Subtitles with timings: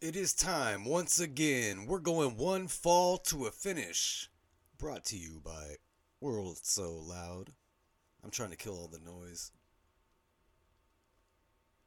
[0.00, 1.84] It is time once again.
[1.84, 4.30] We're going one fall to a finish.
[4.78, 5.74] Brought to you by
[6.22, 7.50] World So Loud.
[8.24, 9.52] I'm trying to kill all the noise.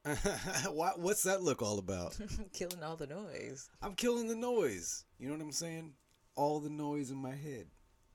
[0.70, 2.16] What's that look all about?
[2.52, 3.68] Killing all the noise.
[3.82, 5.04] I'm killing the noise.
[5.18, 5.94] You know what I'm saying?
[6.36, 7.66] All the noise in my head.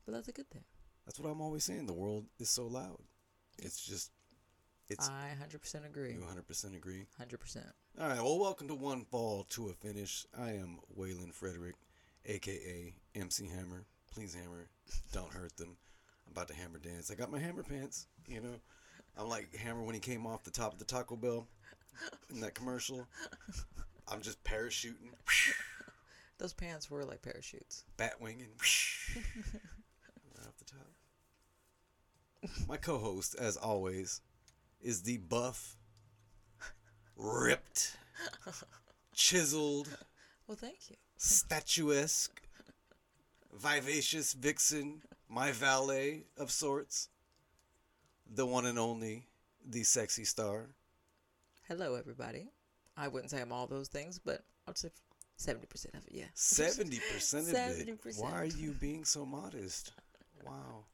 [0.05, 0.63] But that's a good thing.
[1.05, 1.87] That's what I'm always saying.
[1.87, 3.01] The world is so loud.
[3.57, 4.11] It's just,
[4.89, 5.09] it's.
[5.09, 6.13] I 100% agree.
[6.13, 7.05] You 100% agree?
[7.21, 7.57] 100%.
[7.99, 8.17] All right.
[8.21, 10.25] Well, welcome to One Fall to a Finish.
[10.37, 11.75] I am Waylon Frederick,
[12.25, 13.85] aka MC Hammer.
[14.13, 14.67] Please hammer.
[15.13, 15.77] Don't hurt them.
[16.25, 17.11] I'm about to hammer dance.
[17.11, 18.07] I got my hammer pants.
[18.27, 18.55] You know,
[19.17, 21.47] I'm like Hammer when he came off the top of the Taco Bell
[22.33, 23.07] in that commercial.
[24.07, 25.13] I'm just parachuting,
[26.39, 27.83] Those pants were like parachutes.
[27.97, 28.47] bat winging,
[29.15, 30.87] right off the top.
[32.67, 34.21] My co-host, as always,
[34.81, 35.75] is the buff,
[37.15, 37.97] ripped,
[39.13, 39.89] chiseled.
[40.47, 40.95] Well, thank you.
[41.17, 42.41] statuesque,
[43.53, 47.09] vivacious vixen, my valet of sorts,
[48.33, 49.27] the one and only,
[49.67, 50.67] the sexy star.
[51.67, 52.49] Hello, everybody.
[52.97, 54.89] I wouldn't say I'm all those things, but I'll say
[55.37, 56.25] 70% of it, yeah.
[56.35, 56.91] 70%
[57.39, 57.99] of it.
[58.03, 58.21] 70%.
[58.21, 59.91] Why are you being so modest?
[60.45, 60.85] Wow.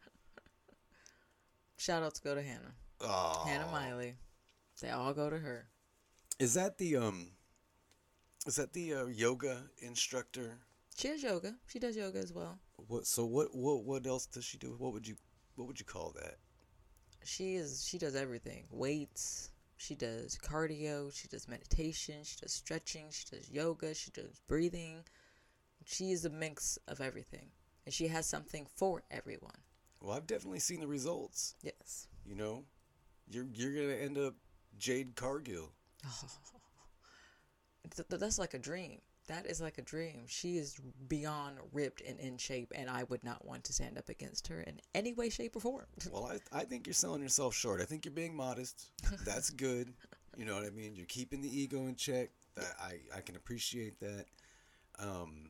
[1.78, 2.74] Shout outs go to Hannah.
[3.02, 3.46] Oh.
[3.48, 4.16] Hannah Miley.
[4.82, 5.68] They all go to her.
[6.40, 7.32] Is that the um
[8.46, 10.60] is that the uh, yoga instructor?
[10.98, 11.56] She has yoga.
[11.68, 12.60] She does yoga as well.
[12.88, 14.76] What so what what what else does she do?
[14.78, 15.16] What would you
[15.56, 16.36] what would you call that?
[17.24, 18.66] She is she does everything.
[18.72, 19.50] Weights.
[19.78, 21.14] She does cardio.
[21.14, 22.24] She does meditation.
[22.24, 23.08] She does stretching.
[23.12, 23.94] She does yoga.
[23.94, 25.04] She does breathing.
[25.86, 27.50] She is a mix of everything.
[27.86, 29.58] And she has something for everyone.
[30.02, 31.56] Well, I've definitely seen the results.
[31.62, 32.08] Yes.
[32.26, 32.64] You know,
[33.30, 34.36] you're you're gonna end up
[34.78, 35.72] Jade Cargill.
[37.96, 39.00] Th- that's like a dream.
[39.28, 40.26] That is like a dream.
[40.28, 44.10] She is beyond ripped and in shape, and I would not want to stand up
[44.10, 45.86] against her in any way, shape, or form.
[46.12, 47.82] Well, I, I think you're selling yourself short.
[47.82, 48.92] I think you're being modest.
[49.26, 49.94] That's good.
[50.38, 50.96] You know what I mean?
[50.96, 52.30] You're keeping the ego in check.
[52.80, 54.26] I, I can appreciate that.
[55.00, 55.50] Um,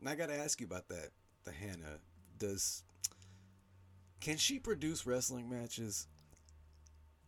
[0.00, 1.10] and I got to ask you about that.
[1.44, 1.98] The Hannah
[2.38, 2.82] does.
[4.20, 6.08] Can she produce wrestling matches?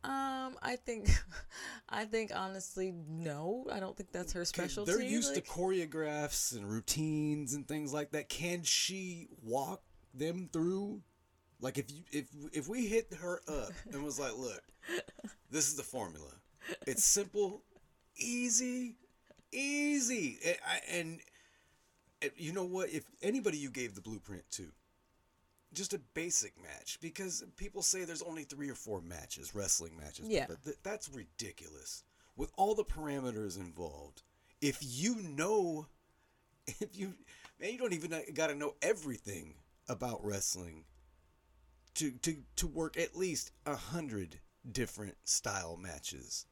[0.06, 1.08] Um, I think,
[1.88, 3.66] I think honestly, no.
[3.72, 4.92] I don't think that's her specialty.
[4.92, 8.28] They're used like- to choreographs and routines and things like that.
[8.28, 9.82] Can she walk
[10.14, 11.02] them through?
[11.60, 14.62] Like if you if if we hit her up and was like, look,
[15.50, 16.30] this is the formula.
[16.86, 17.62] It's simple,
[18.16, 18.96] easy,
[19.52, 20.56] easy, and,
[20.92, 21.20] and,
[22.22, 22.90] and you know what?
[22.90, 24.66] If anybody you gave the blueprint to,
[25.76, 30.26] just a basic match, because people say there's only three or four matches, wrestling matches.
[30.28, 30.46] Yeah.
[30.48, 32.02] but th- that's ridiculous.
[32.36, 34.22] With all the parameters involved,
[34.60, 35.86] if you know,
[36.66, 37.14] if you
[37.60, 39.54] man, you don't even got to know everything
[39.88, 40.84] about wrestling
[41.94, 44.40] to to to work at least a hundred
[44.72, 46.46] different style matches.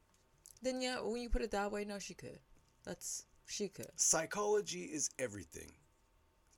[0.61, 2.39] Then yeah, when you put it that way, no, she could.
[2.85, 3.91] That's she could.
[3.95, 5.71] Psychology is everything.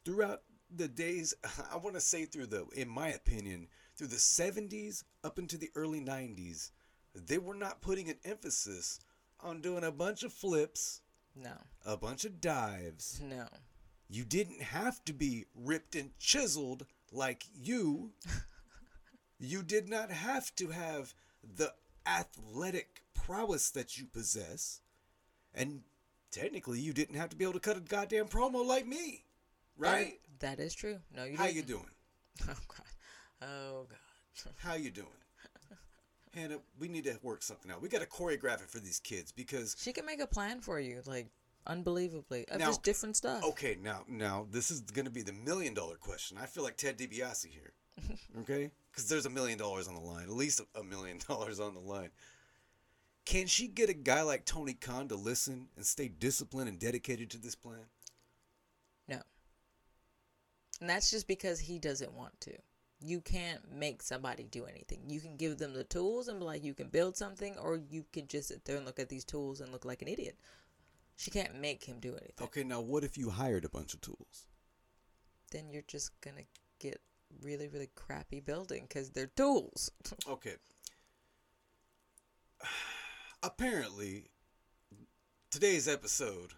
[0.05, 0.41] Throughout
[0.75, 1.33] the days,
[1.72, 5.69] I want to say through the, in my opinion, through the 70s up into the
[5.75, 6.72] early 90s,
[7.16, 9.00] they were not putting an emphasis
[9.39, 11.01] on doing a bunch of flips,
[11.35, 11.53] No,
[11.85, 13.19] a bunch of dives.
[13.23, 13.47] no.
[14.09, 18.11] You didn't have to be ripped and chiseled like you.
[19.39, 21.13] you did not have to have
[21.44, 21.73] the
[22.05, 24.79] athletic prowess that you possess.
[25.53, 25.81] And
[26.31, 29.25] technically, you didn't have to be able to cut a goddamn promo like me.
[29.78, 30.19] Right?
[30.39, 30.99] That is true.
[31.15, 31.37] No, you.
[31.37, 31.55] How didn't.
[31.57, 31.89] you doing?
[32.49, 33.47] Oh god.
[33.49, 34.53] Oh god.
[34.57, 35.07] How you doing?
[36.33, 37.81] Hannah, we need to work something out.
[37.81, 40.79] We got to choreograph it for these kids because She can make a plan for
[40.79, 41.27] you, like
[41.65, 43.43] unbelievably, of Now- just different stuff.
[43.43, 46.37] Okay, now now this is going to be the million dollar question.
[46.39, 47.73] I feel like Ted DiBiase here.
[48.41, 48.69] Okay?
[48.93, 50.23] Cuz there's a million dollars on the line.
[50.25, 52.11] At least a million dollars on the line.
[53.25, 57.29] Can she get a guy like Tony Khan to listen and stay disciplined and dedicated
[57.31, 57.85] to this plan?
[60.79, 62.53] And that's just because he doesn't want to.
[63.00, 65.02] You can't make somebody do anything.
[65.08, 68.06] You can give them the tools and be like, you can build something, or you
[68.12, 70.38] can just sit there and look at these tools and look like an idiot.
[71.16, 72.34] She can't make him do anything.
[72.41, 74.47] Okay, now what if you hired a bunch of tools?
[75.52, 76.44] Then you're just gonna
[76.79, 77.02] get
[77.41, 79.91] really, really crappy building because they're tools.
[80.28, 80.56] Okay.
[83.44, 84.32] Apparently,
[85.52, 86.53] today's episode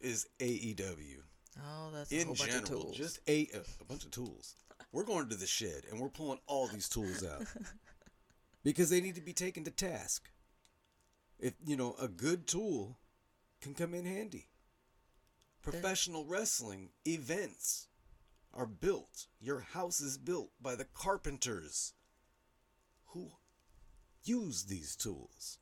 [0.00, 1.20] is AEW.
[1.60, 2.96] Oh, that's a in bunch general, of tools.
[2.96, 3.48] just a,
[3.80, 4.56] a bunch of tools.
[4.92, 7.46] We're going to the shed and we're pulling all these tools out
[8.64, 10.30] because they need to be taken to task.
[11.38, 12.98] If you know a good tool
[13.60, 14.48] can come in handy.
[15.62, 17.88] Professional wrestling events
[18.52, 19.26] are built.
[19.40, 21.94] Your house is built by the carpenters
[23.06, 23.30] who
[24.22, 25.58] use these tools.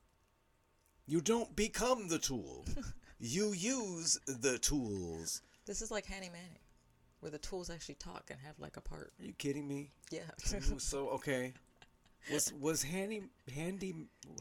[1.07, 2.67] You don't become the tool.
[3.21, 5.43] you use the tools.
[5.67, 6.61] This is like Handy Manny,
[7.21, 9.13] where the tools actually talk and have like a part.
[9.21, 9.91] Are you kidding me?
[10.11, 10.21] Yeah.
[10.79, 11.55] so okay.
[12.33, 13.95] Was was Handy Handy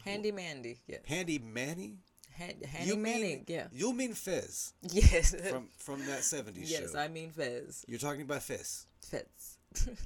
[0.04, 1.00] Handy Mandy, yes.
[1.06, 1.98] Handy Manny?
[2.38, 3.66] Han- Handy Manning, yeah.
[3.72, 5.34] You mean Fez Yes.
[5.50, 6.80] from from that 70s yes, show.
[6.80, 7.84] Yes, I mean Fez.
[7.86, 9.58] You're talking about Fez, Fez.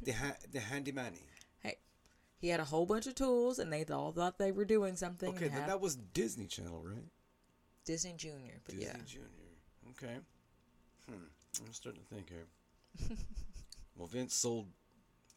[0.02, 1.22] the ha- the Handy Manny.
[1.60, 1.76] hey,
[2.38, 5.28] he had a whole bunch of tools, and they all thought they were doing something.
[5.30, 7.04] Okay, and then have- that was Disney Channel, right?
[7.84, 9.04] Disney Junior, but Disney yeah.
[9.06, 9.28] Junior.
[9.90, 10.16] Okay.
[11.08, 11.64] Hmm.
[11.64, 13.16] I'm starting to think here.
[13.96, 14.66] well, Vince sold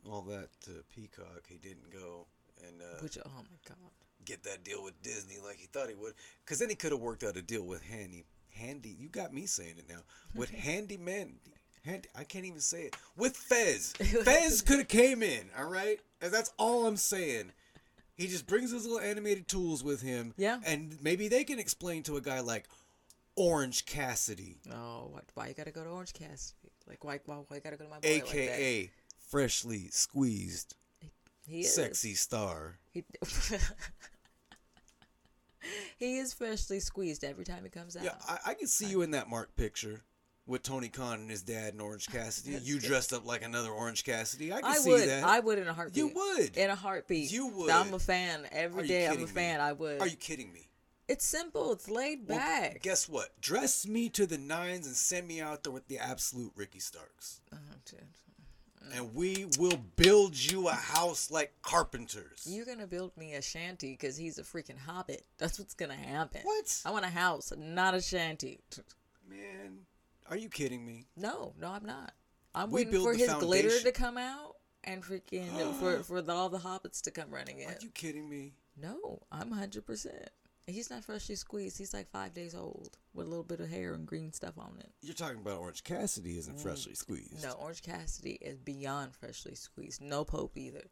[0.09, 1.43] all that to Peacock.
[1.47, 2.27] He didn't go
[2.67, 3.77] and uh, Which, oh my god.
[4.25, 6.13] get that deal with Disney like he thought he would.
[6.43, 8.25] Because then he could have worked out a deal with Handy.
[8.51, 10.01] Handy, you got me saying it now.
[10.35, 11.35] With Handy Man.
[11.85, 12.95] Handy, I can't even say it.
[13.15, 13.93] With Fez.
[14.23, 15.99] Fez could have came in, all right?
[16.21, 17.51] And that's all I'm saying.
[18.15, 20.33] He just brings his little animated tools with him.
[20.35, 20.59] Yeah.
[20.65, 22.67] And maybe they can explain to a guy like
[23.39, 26.55] Orange Cassidy, Oh, what, why you gotta go to Orange Cassidy?
[26.87, 28.35] Like, why, why, why you gotta go to my boy like that?
[28.35, 28.91] aka
[29.29, 30.75] freshly squeezed
[31.47, 31.73] He is.
[31.73, 32.79] sexy star.
[32.91, 33.05] He,
[35.97, 38.03] he is freshly squeezed every time he comes out.
[38.03, 40.01] Yeah, I, I can see you in that Mark picture
[40.45, 42.57] with Tony Khan and his dad and Orange Cassidy.
[42.63, 44.51] you dressed up like another Orange Cassidy.
[44.51, 45.07] I can I see would.
[45.07, 45.23] that.
[45.23, 45.97] I would in a heartbeat.
[45.97, 46.57] You would.
[46.57, 47.31] In a heartbeat.
[47.31, 47.69] You would.
[47.69, 48.47] I'm a fan.
[48.51, 49.25] Every day I'm a me?
[49.27, 49.61] fan.
[49.61, 50.01] I would.
[50.01, 50.68] Are you kidding me?
[51.09, 51.73] It's simple.
[51.73, 52.83] It's laid Well, back.
[52.83, 53.29] guess what?
[53.41, 57.41] Dress me to the nines and send me out there with the absolute Ricky Starks.
[57.51, 57.99] Uh-huh, oh, dude.
[57.99, 58.97] Mm.
[58.97, 62.45] And we will build you a house like carpenters.
[62.47, 65.25] You're gonna build me a shanty because he's a freaking hobbit.
[65.39, 66.41] That's what's gonna happen.
[66.43, 66.81] What?
[66.85, 68.59] I want a house, not a shanty.
[69.27, 69.79] Man,
[70.29, 71.07] are you kidding me?
[71.17, 72.13] No, no, I'm not.
[72.53, 76.49] I'm We waiting for his glitter to come out and freaking for for the, all
[76.49, 77.69] the hobbits to come running in.
[77.69, 78.53] Are you kidding me?
[78.81, 80.29] No, I'm hundred percent.
[80.69, 81.77] He's not freshly squeezed.
[81.77, 84.77] He's like five days old with a little bit of hair and green stuff on
[84.79, 84.91] it.
[85.01, 87.39] You're talking about Orange Cassidy isn't freshly squeezed.
[87.39, 87.43] Mm.
[87.43, 90.01] No, Orange Cassidy is beyond freshly squeezed.
[90.01, 90.83] No Pope either.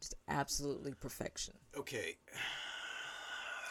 [0.00, 1.54] Just absolutely perfection.
[1.76, 2.16] Okay.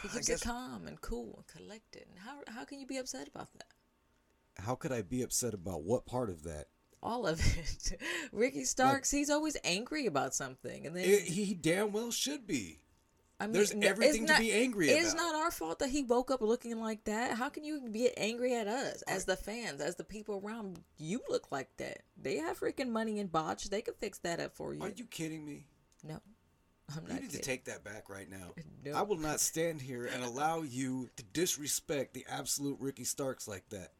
[0.03, 2.05] He keeps guess- it calm and cool and collected.
[2.07, 4.63] And how how can you be upset about that?
[4.63, 6.67] How could I be upset about what part of that?
[7.01, 7.99] All of it.
[8.31, 12.79] Ricky Starks, he's always angry about something, and then It, he damn well should be.
[13.39, 16.41] I mean, there's everything to be angry It's not our fault that he woke up
[16.41, 17.37] looking like that.
[17.37, 21.21] How can you be angry at us as the fans, as the people around you
[21.29, 22.01] look like that?
[22.19, 23.69] They have freaking money in botch.
[23.69, 24.81] They could fix that up for you.
[24.81, 25.67] Are you kidding me?
[26.03, 26.19] no,
[26.95, 28.53] I'm You not you need to take that back right now.
[28.85, 28.93] No.
[28.93, 33.67] I will not stand here and allow you to disrespect the absolute Ricky Starks like
[33.69, 33.91] that.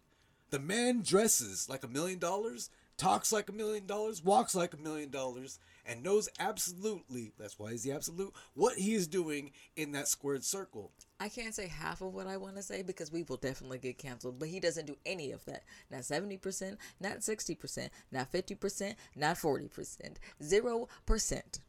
[0.50, 4.78] The man dresses like a million dollars, talks like a million dollars, walks like a
[4.78, 9.94] million dollars, and knows absolutely, that's why he's the absolute, what he is doing in
[9.94, 10.92] that squared circle.
[11.20, 13.98] I can't say half of what I want to say because we will definitely get
[13.98, 14.38] canceled.
[14.38, 15.64] But he doesn't do any of that.
[15.90, 20.20] Not seventy percent, not sixty percent, not fifty percent, not forty percent.
[20.44, 21.60] Zero percent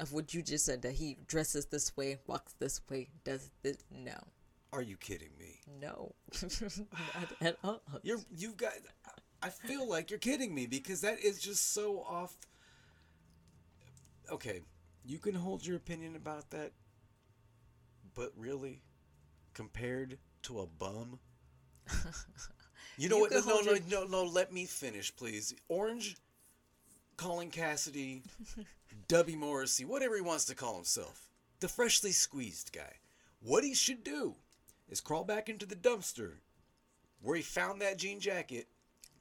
[0.00, 3.76] of what you just said that he dresses this way, walks this way, does this.
[3.90, 4.18] No,
[4.72, 5.60] Are you kidding me?
[5.80, 7.80] no, not at all.
[8.02, 8.72] You're you've got
[9.42, 12.36] I feel like you're kidding me because that is just so off
[14.30, 14.60] Okay,
[15.04, 16.72] you can hold your opinion about that,
[18.14, 18.82] but really
[19.52, 21.18] compared to a bum
[22.96, 23.32] You know You what?
[23.32, 25.52] No, no, no, your- no, no, let me finish, please.
[25.68, 26.16] Orange
[27.16, 28.22] Colin Cassidy,
[29.08, 31.28] Dubby Morrissey, whatever he wants to call himself.
[31.60, 32.94] The freshly squeezed guy.
[33.40, 34.36] What he should do
[34.88, 36.34] is crawl back into the dumpster
[37.20, 38.68] where he found that jean jacket,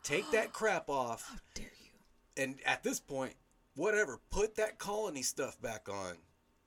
[0.03, 2.43] take that crap off, How dare you?
[2.43, 3.33] and at this point,
[3.75, 6.15] whatever, put that colony stuff back on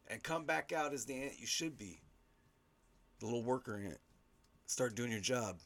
[0.09, 2.01] and come back out as the ant you should be.
[3.21, 3.99] The little worker ant.
[4.67, 5.59] Start doing your job.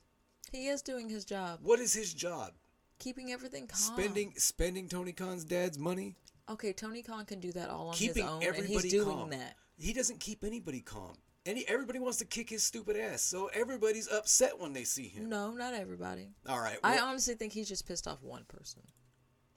[0.52, 2.52] He is doing his job, What is his job?
[2.98, 3.78] keeping everything calm.
[3.78, 6.16] Spending spending Tony Khan's dad's money?
[6.50, 9.16] Okay, Tony Khan can do that all on keeping his own, and everybody he's doing
[9.16, 9.30] calm.
[9.30, 9.54] that.
[9.78, 11.14] He doesn't keep anybody calm.
[11.46, 13.22] Any everybody wants to kick his stupid ass.
[13.22, 15.28] So everybody's upset when they see him.
[15.30, 16.28] No, not everybody.
[16.46, 16.76] All right.
[16.84, 18.82] I honestly think he's just pissed off one person.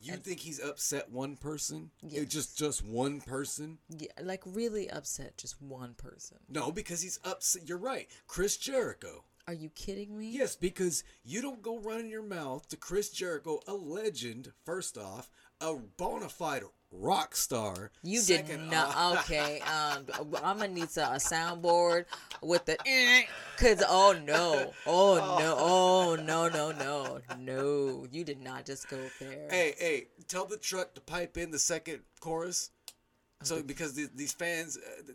[0.04, 1.92] You think he's upset one person?
[2.02, 2.26] Yes.
[2.26, 3.78] Just just one person?
[3.90, 6.38] Yeah, like really upset just one person.
[6.50, 7.68] No, because he's upset.
[7.68, 8.08] You're right.
[8.28, 9.24] Chris Jericho.
[9.48, 10.30] Are you kidding me?
[10.30, 15.30] Yes, because you don't go running your mouth to Chris Jericho, a legend, first off,
[15.60, 17.92] a bona fide rock star.
[18.04, 18.96] You second did not.
[18.96, 20.06] off- Okay, um,
[20.44, 22.06] I'm gonna need a, a soundboard
[22.42, 22.78] with the,
[23.58, 28.98] cause oh no, oh no, oh no, no, no, no, you did not just go
[29.20, 29.48] there.
[29.50, 32.70] Hey, hey, tell the truck to pipe in the second chorus.
[33.44, 35.14] So because the, these fans, uh, they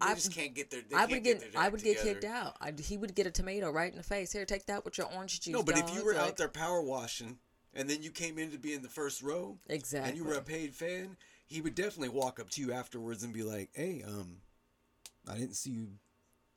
[0.00, 0.80] I- just can't get their.
[0.96, 2.56] I would get, their I would get kicked out.
[2.60, 4.32] I, he would get a tomato right in the face.
[4.32, 5.52] Here, take that with your orange juice.
[5.52, 7.38] No, but if you were Like, out there power washing,
[7.74, 10.34] and then you came in to be in the first row, exactly, and you were
[10.34, 14.02] a paid fan, he would definitely walk up to you afterwards and be like, "Hey,
[14.06, 14.38] um,
[15.28, 15.88] I didn't see you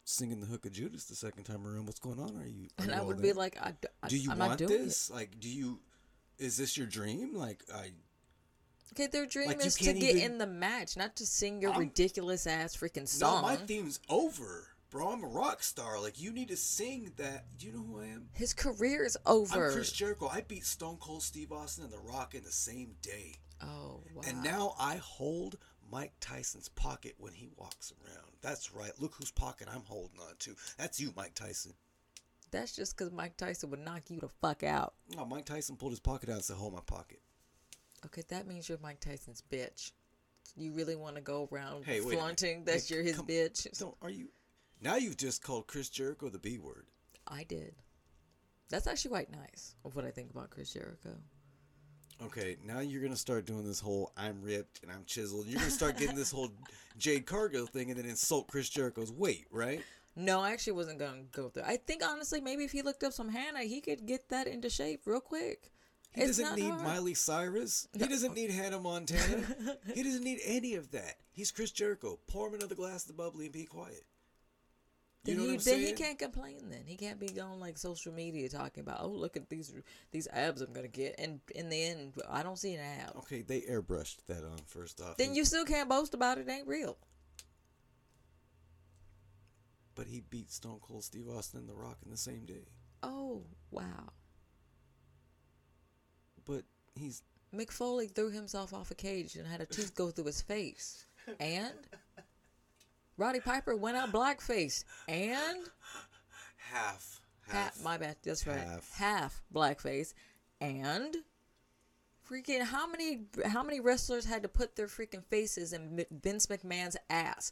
[0.04, 1.86] singing the hook of Judas the second time around.
[1.86, 2.36] What's going on?
[2.38, 4.38] Are you?" are and you I would there?" be like, I, I, "Do you I'm
[4.38, 5.10] not want doing this?
[5.10, 5.80] Like, do you?
[6.40, 7.36] Is this your dream?
[7.36, 7.92] Like, I."
[8.94, 11.72] Okay, their dream Like, is to get even- in the match, not to sing your
[11.72, 13.42] I'm- ridiculous ass freaking song.
[13.42, 15.10] No, my theme's over, bro.
[15.10, 16.00] I'm a rock star.
[16.00, 17.46] Like, you need to sing that.
[17.58, 18.28] Do you know who I am?
[18.34, 19.68] His career is over.
[19.68, 20.28] I'm Chris Jericho.
[20.32, 23.36] I beat Stone Cold Steve Austin and The Rock in the same day.
[23.62, 24.22] oh wow!
[24.28, 25.58] And now I hold
[25.92, 28.28] Mike Tyson's pocket when he walks around.
[28.42, 28.92] That's right.
[29.00, 30.56] Look whose pocket I'm holding on to.
[30.78, 31.74] That's you, Mike Tyson.
[32.52, 34.94] that's just because Mike Tyson would knock you the fuck out.
[35.16, 37.22] No, Mike Tyson pulled his pocket out and said, "Hold my pocket."
[38.06, 39.92] Okay, that means you're Mike Tyson's bitch.
[40.58, 43.68] You really want to go around Hey, wait flaunting that Hey, you're his come- bitch?
[43.76, 44.28] So are you?
[44.82, 46.88] Now you've just called Chris Jericho the B word.
[47.28, 47.76] I did.
[48.70, 51.16] That's actually quite nice of what I think about Chris Jericho.
[52.24, 55.72] Okay, now you're gonna start doing this whole "I'm ripped and I'm chiseled." You're gonna
[55.72, 56.52] start getting this whole
[56.98, 59.82] Jade Cargo thing and then insult Chris Jericho's weight, right?
[60.16, 61.64] No, I actually wasn't gonna go through.
[61.64, 64.48] I think honestly, maybe if he looked up some Hannah, uh, he could get that
[64.48, 65.72] into shape real quick.
[66.14, 66.84] He It's doesn't need hard.
[66.84, 67.88] Miley Cyrus.
[67.94, 69.78] He doesn't need Hannah Montana.
[69.96, 71.16] he doesn't need any of that.
[71.32, 72.20] He's Chris Jericho.
[72.28, 74.04] Pour him another glass of the bubbly and be quiet.
[75.24, 76.70] You Then, know he, then he can't complain.
[76.70, 79.72] Then he can't be on like social media talking about, oh look at these
[80.12, 83.16] these abs I'm gonna get, and in the end, I don't see an ab.
[83.18, 85.18] Okay, they airbrushed that on first off.
[85.18, 86.48] Then you still can't boast about it.
[86.48, 86.98] it ain't real.
[89.94, 92.66] But he beat Stone Cold Steve Austin and The Rock in the same day.
[93.04, 94.14] Oh wow.
[96.46, 96.64] But
[96.96, 97.22] he's
[97.56, 101.06] Mick Foley threw himself off a cage and had a tooth go through his face.
[101.40, 101.76] And
[103.18, 104.84] Roddy Piper went out blackface.
[105.08, 105.60] And
[106.72, 107.22] half.
[107.48, 108.58] half, my bad, that's right.
[108.58, 108.94] Half.
[108.96, 110.14] Half blackface.
[110.60, 111.18] And
[112.30, 116.98] freaking how many how many wrestlers had to put their freaking faces in Vince McMahon's
[117.10, 117.52] ass?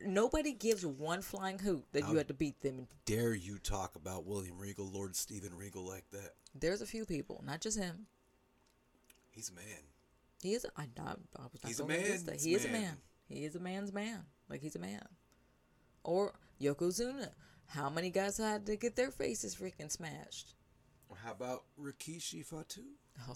[0.00, 2.86] Nobody gives one flying hoot that you had to beat them.
[3.04, 6.34] Dare you talk about William Regal, Lord Steven Regal, like that?
[6.54, 8.06] There's a few people, not just him.
[9.32, 9.82] He's a man.
[10.40, 10.64] He is.
[10.76, 11.98] I, I, I was not He's a man.
[11.98, 12.48] against man's that.
[12.48, 12.82] He is a man.
[12.82, 12.96] man.
[13.28, 14.20] He is a man's man.
[14.48, 15.06] Like he's a man.
[16.04, 17.30] Or Yokozuna.
[17.66, 20.54] How many guys had to get their faces freaking smashed?
[21.24, 22.82] How about Rikishi Fatu?
[23.28, 23.34] Oh,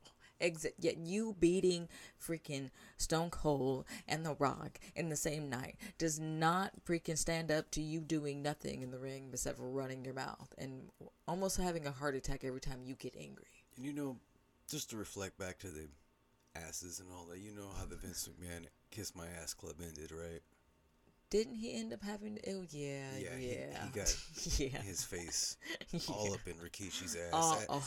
[0.42, 1.88] exa- yet you beating
[2.20, 7.70] freaking Stone Cold and The Rock in the same night does not freaking stand up
[7.72, 10.90] to you doing nothing in the ring except for running your mouth and
[11.26, 13.64] almost having a heart attack every time you get angry.
[13.76, 14.16] And you know,
[14.68, 15.88] just to reflect back to the
[16.54, 20.12] asses and all that, you know how the Vince McMahon Kiss My Ass Club ended,
[20.12, 20.42] right?
[21.32, 22.38] Didn't he end up having?
[22.46, 24.16] Oh yeah, Yeah, yeah, he- he got
[24.60, 24.82] yeah.
[24.82, 25.56] His face
[26.10, 27.30] all up in Rikishi's ass.
[27.32, 27.82] Oh, I- oh.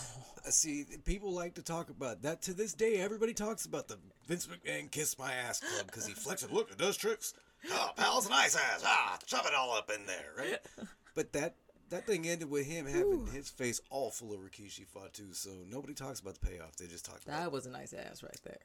[0.45, 2.41] Uh, See, people like to talk about that.
[2.43, 6.13] To this day, everybody talks about the Vince McMahon Kiss My Ass Club because he
[6.15, 6.51] flexes.
[6.51, 7.35] Look, it does tricks.
[7.71, 8.81] Oh, pals, nice ass.
[8.83, 10.87] Ah, shove it all up in there, right?
[11.15, 11.53] But that
[11.91, 15.33] that thing ended with him having his face all full of Rikishi Fatu.
[15.33, 16.75] So nobody talks about the payoff.
[16.77, 17.39] They just talk about.
[17.39, 18.57] That was a nice ass right there.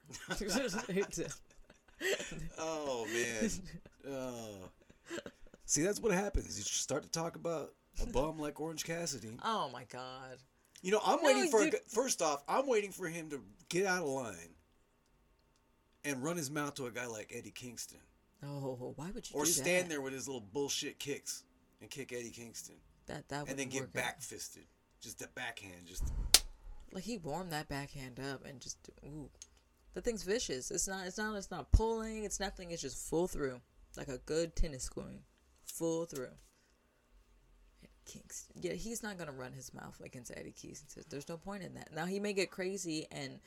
[2.59, 3.51] Oh man.
[4.09, 4.69] Oh.
[5.67, 6.59] See, that's what happens.
[6.59, 9.37] You start to talk about a bum like Orange Cassidy.
[9.45, 10.39] oh my god.
[10.83, 11.63] You know, I'm No, waiting for.
[11.63, 14.55] A, first off, I'm waiting for him to get out of line
[16.05, 17.99] and run his mouth to a guy like Eddie Kingston,
[18.43, 19.89] Oh, why would you or stand that?
[19.91, 21.45] there with his little bullshit kicks
[21.83, 22.77] and kick Eddie Kingston,
[23.07, 24.65] That that and then get back fisted,
[25.03, 26.05] just the backhand, just
[26.93, 29.29] Like he warmed that backhand up and just ooh,
[29.95, 30.71] the thing's vicious.
[30.71, 31.07] It's not.
[31.07, 31.37] It's not.
[31.37, 32.25] It's not pulling.
[32.25, 32.71] It's nothing.
[32.71, 33.61] It's just full through,
[33.97, 35.21] like a good tennis swing,
[35.65, 36.29] full through.
[38.07, 38.57] Kingston.
[38.61, 41.05] Yeah, he's not gonna run his mouth like against Eddie Kingston.
[41.09, 41.95] There's no point in that.
[41.95, 43.39] Now he may get crazy and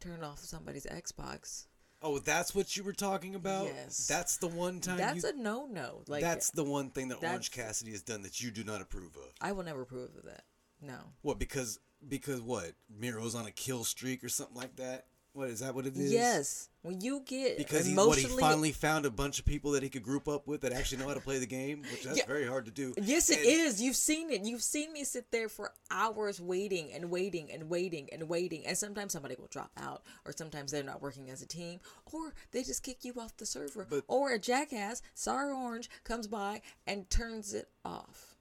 [0.00, 1.66] turn off somebody's Xbox.
[2.02, 3.66] oh, that's what you were talking about.
[3.66, 4.06] Yes.
[4.06, 4.98] that's the one time.
[4.98, 6.02] That's you, a no no.
[6.06, 9.16] Like that's the one thing that Orange Cassidy has done that you do not approve
[9.16, 9.32] of.
[9.40, 10.44] I will never approve of that.
[10.80, 10.98] No.
[11.22, 11.38] What?
[11.38, 12.72] Because because what?
[12.96, 15.06] Miro's on a kill streak or something like that.
[15.34, 15.74] What is that?
[15.74, 16.12] What it is?
[16.12, 16.68] Yes.
[16.82, 19.88] When you get Because he, what, he finally found a bunch of people that he
[19.88, 22.26] could group up with that actually know how to play the game, which that's Yeah.
[22.26, 22.92] very hard to do.
[23.00, 23.80] Yes, it And- is.
[23.80, 24.42] You've seen it.
[24.44, 28.66] You've seen me sit there for hours waiting and waiting and waiting and waiting.
[28.66, 31.80] And sometimes somebody will drop out, or sometimes they're not working as a team,
[32.12, 36.26] or they just kick you off the server, But- or a jackass, sorry orange, comes
[36.26, 38.31] by and turns it off.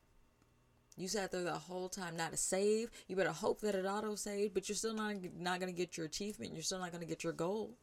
[1.01, 2.91] You sat there the whole time, not a save.
[3.07, 6.05] You better hope that it auto saved, but you're still not not gonna get your
[6.05, 6.53] achievement.
[6.53, 7.73] You're still not gonna get your goal.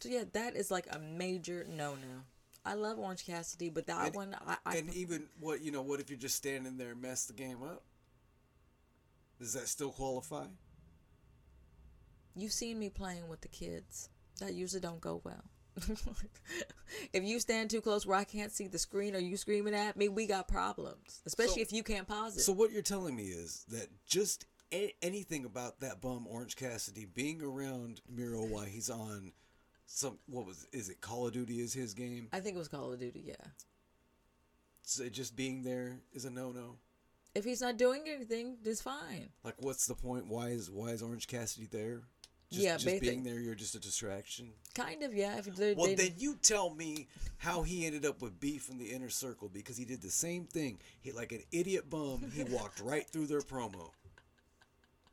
[0.00, 2.22] So yeah, that is like a major no no.
[2.64, 5.82] I love Orange Cassidy, but that And- one I, I and even what you know,
[5.82, 7.82] what if you're just standing there and mess the game up?
[9.38, 10.46] Does that still qualify?
[12.34, 14.08] You've seen me playing with the kids.
[14.40, 15.44] That usually don't go well.
[17.12, 19.96] if you stand too close where I can't see the screen or you screaming at
[19.96, 21.20] me, we got problems.
[21.26, 22.40] Especially So- if you can't pause it.
[22.40, 27.04] So what you're telling me is that just a- anything about that bum Orange Cassidy
[27.04, 29.32] being around Miro while he's on
[29.86, 32.28] some what was is it Call of Duty is his game?
[32.32, 33.50] I think it was Call of Duty, yeah.
[34.82, 36.76] So just being there is a no no.
[37.34, 39.28] If he's not doing anything, it's fine.
[39.44, 40.26] Like what's the point?
[40.26, 42.02] Why is why is Orange Cassidy there?
[42.50, 44.50] Just, Yeah, just being there, you're just a distraction.
[44.74, 45.38] Kind of, yeah.
[45.38, 49.10] If Well, then you tell me how he ended up with beef in the inner
[49.10, 50.78] circle because he did the same thing.
[51.00, 52.30] He like an idiot bum.
[52.32, 53.90] He walked right through their promo.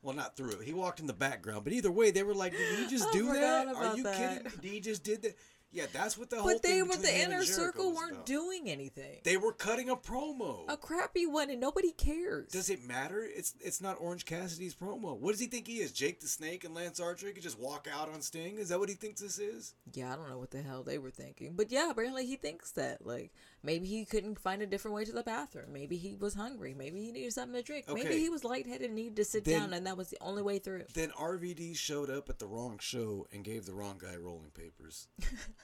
[0.02, 0.62] Well, not through it.
[0.64, 1.64] He walked in the background.
[1.64, 3.68] But either way, they were like, "Did he just I do that?
[3.68, 4.44] Are you that.
[4.44, 4.60] kidding?
[4.62, 5.34] He just did that."
[5.74, 6.58] Yeah, that's what the whole thing.
[6.58, 8.26] but they were the inner circle weren't about.
[8.26, 9.18] doing anything.
[9.24, 10.64] They were cutting a promo.
[10.68, 12.48] a crappy one, and nobody cares.
[12.52, 13.22] Does it matter?
[13.24, 15.18] It's it's not Orange Cassidy's promo.
[15.18, 15.90] What does he think he is?
[15.90, 17.30] Jake the Snake and Lance Archer?
[17.32, 18.56] Could just walk out on Sting?
[18.58, 19.74] Is that what he thinks this is?
[19.92, 22.70] yeah, I don't know what the hell they were thinking, but yeah, apparently he thinks
[22.72, 23.04] that.
[23.04, 23.32] Like
[23.64, 25.72] maybe he couldn't find a different way to the bathroom.
[25.72, 26.72] Maybe he was hungry.
[26.74, 27.86] Maybe he needed something to drink.
[27.88, 28.02] Okay.
[28.04, 30.42] Maybe he was lightheaded and needed to sit Then- down, and that was the only
[30.42, 30.84] way through.
[30.94, 35.08] Then RVD showed up at the wrong show and gave the wrong guy rolling papers.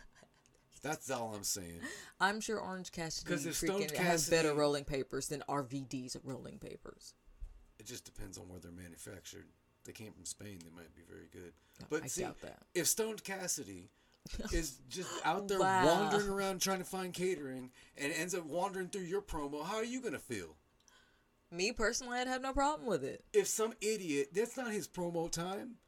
[0.83, 1.81] That's all I'm saying.
[2.21, 6.59] I'm sure Orange Cassidy 'Cause if Stone freaking has better rolling papers than RVD's rolling
[6.59, 7.15] papers.
[7.79, 9.49] It just depends on where they're manufactured.
[9.85, 11.55] They came from Spain, they might be very good.
[11.81, 12.63] No, But I see, doubt that.
[12.75, 13.91] if Stoned Cassidy
[14.53, 15.87] is just out there Wow.
[15.87, 19.85] wandering around trying to find catering and ends up wandering through your promo, how are
[19.85, 20.57] you gonna feel?
[21.51, 23.25] Me personally, I'd have no problem with it.
[23.33, 25.79] If some idiot, that's not his promo time.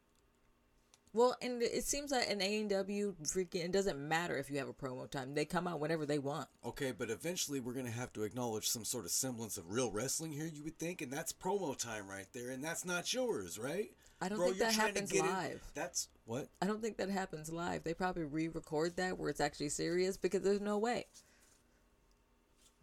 [1.14, 4.72] Well, and it seems like an AEW, freaking, it doesn't matter if you have a
[4.72, 5.34] promo time.
[5.34, 6.48] They come out whenever they want.
[6.64, 10.32] Okay, but eventually we're gonna have to acknowledge some sort of semblance of real wrestling
[10.32, 13.90] here, you would think, and that's promo time right there, and that's not yours, right?
[14.22, 15.62] I don't Bro, think that happens get in- live.
[15.74, 16.48] That's what?
[16.62, 17.84] I don't think that happens live.
[17.84, 21.04] They probably re-record that where it's actually serious because there's no way.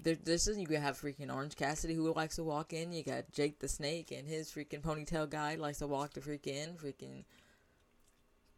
[0.02, 2.92] There, this is you could have freaking Orange Cassidy who likes to walk in.
[2.92, 6.46] You got Jake the Snake and his freaking ponytail guy likes to walk the freak
[6.48, 6.76] in.
[6.76, 7.24] Freaking,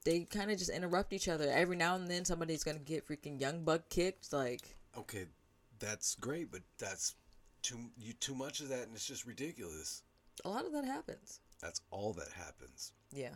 [0.04, 2.26] they kind of just interrupt each other every now and then.
[2.26, 4.34] Somebody's gonna get freaking Young Buck kicked.
[4.34, 5.26] Like Okay,
[5.80, 7.16] that's great, but that's
[7.62, 10.04] too you too much of that, and it's just ridiculous.
[10.46, 11.40] a lot of that happens.
[11.62, 12.94] That's all that happens.
[13.12, 13.36] Yeah.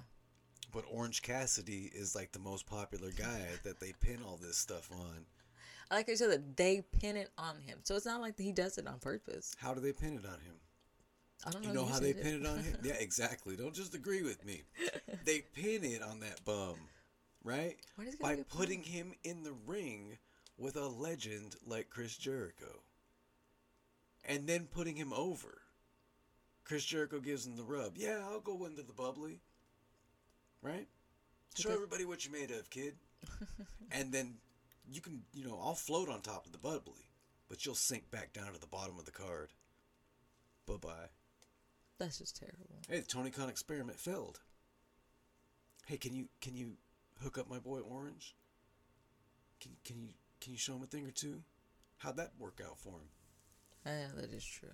[0.74, 4.90] But Orange Cassidy is like the most popular guy that they pin all this stuff
[4.92, 5.26] on.
[5.92, 8.52] I like I said, that they pin it on him, so it's not like he
[8.52, 9.56] does it on purpose.
[9.60, 10.56] How do they pin it on him?
[11.44, 11.70] I don't know.
[11.70, 12.78] You know how they said pin it on him?
[12.84, 13.56] Yeah, exactly.
[13.56, 14.64] Don't just agree with me.
[15.26, 16.76] They pin it on that bum,
[17.44, 17.78] right?
[17.96, 20.18] Why does it gotta By putting him in the ring
[20.58, 22.82] with a legend like Chris Jericho.
[24.26, 25.62] And then putting him over.
[26.64, 27.98] Chris Jericho gives him the rub.
[27.98, 29.42] Yeah, I'll go into the bubbly.
[30.62, 30.88] Right?
[31.56, 31.76] Show Okay.
[31.76, 32.96] everybody what you're made of, kid.
[33.92, 34.38] and then
[34.90, 37.10] you can, you know, I'll float on top of the bubbly,
[37.48, 39.54] but you'll sink back down to the bottom of the card.
[40.66, 41.10] Bye bye.
[42.00, 42.82] That's just terrible.
[42.90, 44.40] Hey, the Tony Khan experiment failed.
[45.86, 46.74] Hey, can you can you
[47.22, 48.36] hook up my boy Orange?
[49.62, 50.10] Can can you
[50.42, 51.42] can you show him a thing or two?
[51.98, 53.10] How'd that work out for him?
[53.86, 54.70] Yeah, that is true.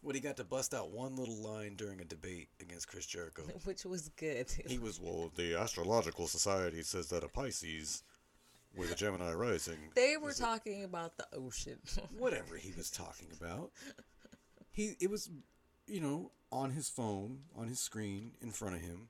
[0.00, 3.42] What he got to bust out one little line during a debate against Chris Jericho.
[3.64, 4.46] Which was good.
[4.66, 5.30] He was well.
[5.36, 8.02] The astrological society says that a Pisces
[8.76, 9.78] with a Gemini rising.
[9.94, 11.78] They were is a- talking about the ocean.
[12.18, 13.70] whatever he was talking about.
[14.70, 15.30] He it was,
[15.86, 19.08] you know, on his phone, on his screen, in front of him,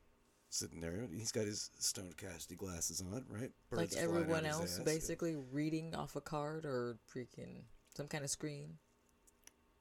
[0.49, 1.07] sitting there.
[1.13, 3.51] He's got his Stone Cassidy glasses on, right?
[3.71, 7.63] like Birds flying everyone else, basically reading off a card or freaking
[7.95, 8.79] some kind of screen.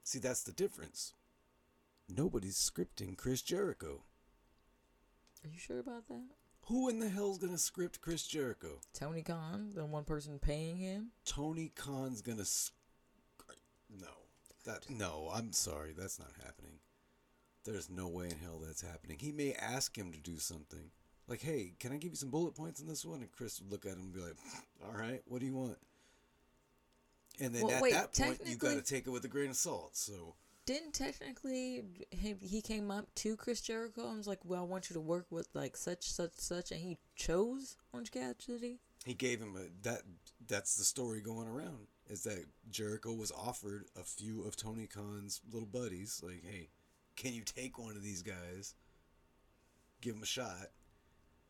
[0.03, 1.13] See, that's the difference.
[2.08, 4.03] Nobody's scripting Chris Jericho.
[5.43, 6.21] Are you sure about that?
[6.67, 8.79] Who in the hell's gonna script Chris Jericho?
[8.93, 11.12] Tony Khan, the one person paying him.
[11.23, 12.41] Tony Khan's gonna.
[12.41, 12.71] s
[13.89, 14.08] no,
[14.65, 15.29] that no.
[15.34, 16.79] I'm sorry, that's not happening.
[17.65, 19.17] There's no way in hell that's happening.
[19.19, 20.91] He may ask him to do something,
[21.28, 23.71] like, "Hey, can I give you some bullet points on this one?" And Chris would
[23.71, 24.36] look at him and be like,
[24.84, 25.78] "All right, what do you want?"
[27.39, 29.49] And then Well, at that that point, you got gotta take it with a grain
[29.49, 29.97] of salt.
[29.97, 34.65] So Didn't technically he, he came up to Chris Jericho and was like, "Well, I
[34.65, 38.80] want you to work with like such such such," and he chose Orange Cassidy.
[39.06, 40.04] he gave him a that.
[40.47, 41.88] That's the story going around.
[42.08, 46.69] is that Jericho was offered a few of Tony Khan's little buddies, like, hey,
[47.15, 48.75] can you take one of these guys?
[50.01, 50.67] Give him a shot.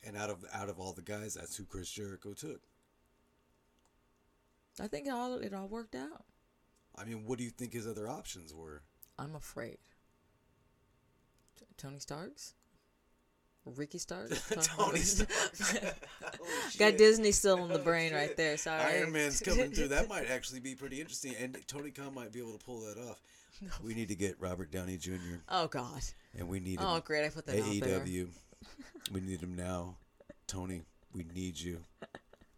[0.03, 2.61] And out of out of all the guys, that's who Chris Jericho took.
[4.79, 6.25] I think it all it all worked out.
[6.95, 8.83] I mean, what do you think his other options were?
[9.17, 9.77] I'm afraid.
[11.57, 12.53] T- Tony Starks,
[13.65, 15.79] Ricky Starks, Tony Starks.
[16.77, 18.57] Got Disney still in the brain right there.
[18.57, 19.89] Sorry, Iron Man's coming through.
[19.89, 22.97] That might actually be pretty interesting, and Tony Khan might be able to pull that
[22.97, 23.21] off.
[23.83, 25.39] We need to get Robert Downey Jr.
[25.49, 26.01] oh God.
[26.37, 26.97] and we need oh, him.
[26.97, 27.55] Oh great, I put that.
[27.55, 28.27] AEW.
[29.11, 29.95] we need him now.
[30.47, 30.81] Tony,
[31.13, 31.79] we need you.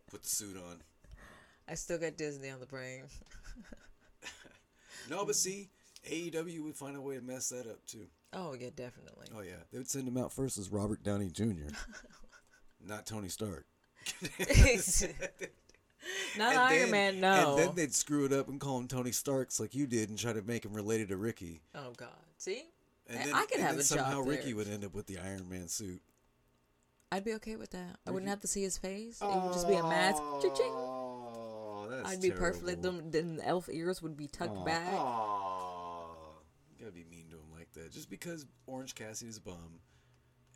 [0.09, 0.81] Put the suit on.
[1.69, 3.03] I still got Disney on the brain.
[5.09, 5.69] No, but see,
[6.09, 8.07] AEW would find a way to mess that up too.
[8.33, 9.27] Oh yeah, definitely.
[9.35, 11.73] Oh yeah, they would send him out first as Robert Downey Jr.,
[12.85, 13.65] not Tony Stark.
[16.37, 17.57] Not And Iron then- Man, no.
[17.57, 20.17] And then they'd screw it up and call him Tony Starks like you did, and
[20.17, 21.61] try to make him related to Ricky.
[21.75, 22.63] oh God, see,
[23.07, 24.55] And I- then, I could have then a somehow job Ricky there.
[24.57, 26.01] would end up with the Iron Man suit.
[27.11, 27.97] I'd be okay with that.
[28.05, 29.21] I wouldn't have to see his face.
[29.21, 30.17] It would just be a mask.
[30.41, 30.73] Cha-ching.
[30.73, 32.75] Oh, that's I'd be perfectly.
[32.75, 33.11] terrible.
[33.11, 34.65] Them, them elf ears would be tucked Aw.
[34.65, 34.91] back.
[34.93, 36.05] Aw.
[36.69, 37.93] You gotta be mean to him like that.
[37.93, 39.79] Just because Orange Cassidy is a bum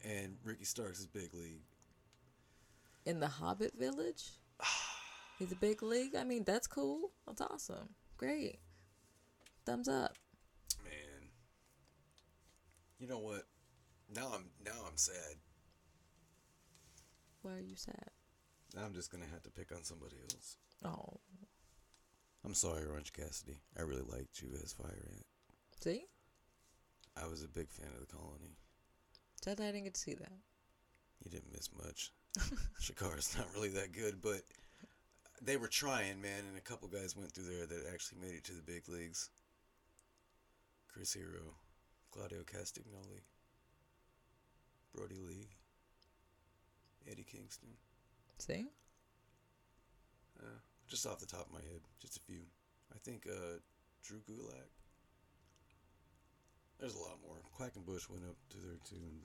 [0.04, 1.62] and Ricky Starks is big league.
[3.06, 4.32] in the Hobbit village.
[5.42, 6.16] He's a big league.
[6.16, 7.10] I mean, that's cool.
[7.26, 7.90] That's awesome.
[8.16, 8.60] Great.
[9.66, 10.14] Thumbs up.
[10.84, 11.30] Man.
[13.00, 13.48] You know what?
[14.16, 15.38] Now I'm now I'm sad.
[17.42, 18.12] Why are you sad?
[18.76, 20.58] Now I'm just gonna have to pick on somebody else.
[20.86, 21.20] Oh,
[22.46, 23.64] I'm sorry, Orange Cassidy.
[23.76, 25.26] I really liked you as Fire Ant.
[25.80, 26.04] see,
[27.20, 28.58] I was a big fan of the colony.
[29.44, 30.34] sadly I didn't get to see that.
[31.26, 32.12] You didn't miss much.
[32.80, 34.44] Chikara's not really that good, but
[35.42, 38.44] they were trying, man, and a couple guys went through there that actually made it
[38.46, 39.30] to the big leagues.
[40.88, 41.56] Chris Hero,
[42.12, 43.24] Claudio Castagnoli,
[44.94, 45.48] Brodie Lee,
[47.10, 47.70] Eddie Kingston.
[48.38, 48.66] See,
[50.40, 52.42] Uh, just off the top of my head, just a few.
[52.94, 53.60] I think uh,
[54.04, 54.68] Drew Gulak.
[56.80, 57.38] There's a lot more.
[57.58, 59.22] Quackenbush went up to there too and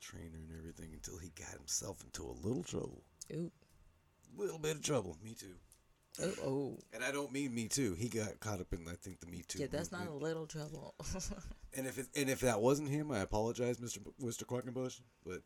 [0.00, 3.02] trainer and everything until he got himself into a little trouble.
[3.32, 3.52] ooh,
[4.36, 5.16] Little bit of trouble.
[5.22, 5.54] Me too.
[6.22, 6.78] oh, oh.
[6.92, 7.94] And I don't mean me too.
[7.94, 9.60] He got caught up in I think the Me Too.
[9.60, 10.94] Yeah, that's not a little trouble.
[11.72, 15.00] And if it, and if that wasn't him, I apologize, Mister Mister Quackenbush.
[15.24, 15.40] But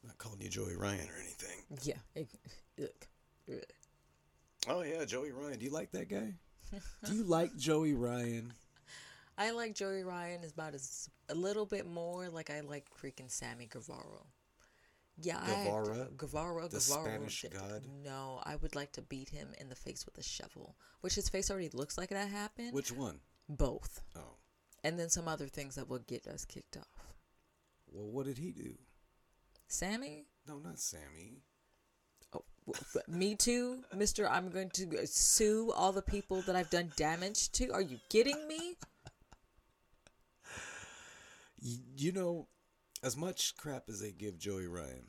[0.00, 1.64] I'm not calling you Joey Ryan or anything.
[1.82, 1.96] yeah.
[2.14, 2.28] It,
[2.78, 3.66] look.
[4.68, 5.58] Oh yeah, Joey Ryan.
[5.58, 6.34] Do you like that guy?
[7.04, 8.52] Do you like Joey Ryan?
[9.38, 13.28] I like Joey Ryan is about as a little bit more like I like freaking
[13.30, 14.22] Sammy Guevara.
[15.18, 16.08] Yeah, I Guevara?
[16.16, 17.04] Guevara, The Guevara.
[17.04, 17.82] Spanish d- d- god?
[18.04, 21.28] No, I would like to beat him in the face with a shovel, which his
[21.30, 22.72] face already looks like that happened.
[22.74, 23.20] Which one?
[23.48, 24.36] Both, Oh,
[24.84, 27.14] and then some other things that will get us kicked off.
[27.90, 28.74] well, what did he do?
[29.68, 31.38] Sammy, No, not Sammy.
[32.34, 32.44] oh,
[33.08, 34.28] me too, Mister.
[34.28, 37.70] I'm going to uh, sue all the people that I've done damage to.
[37.72, 38.76] Are you kidding me?
[41.96, 42.48] You know,
[43.06, 45.06] as much crap as they give Joey Ryan,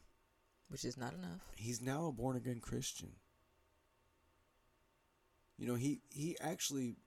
[0.70, 1.42] Which is not enough.
[1.56, 3.14] he's now a born again Christian.
[5.58, 6.98] You know, he he actually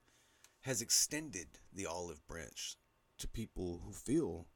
[0.63, 2.77] has extended the olive branch
[3.19, 4.47] to people who feel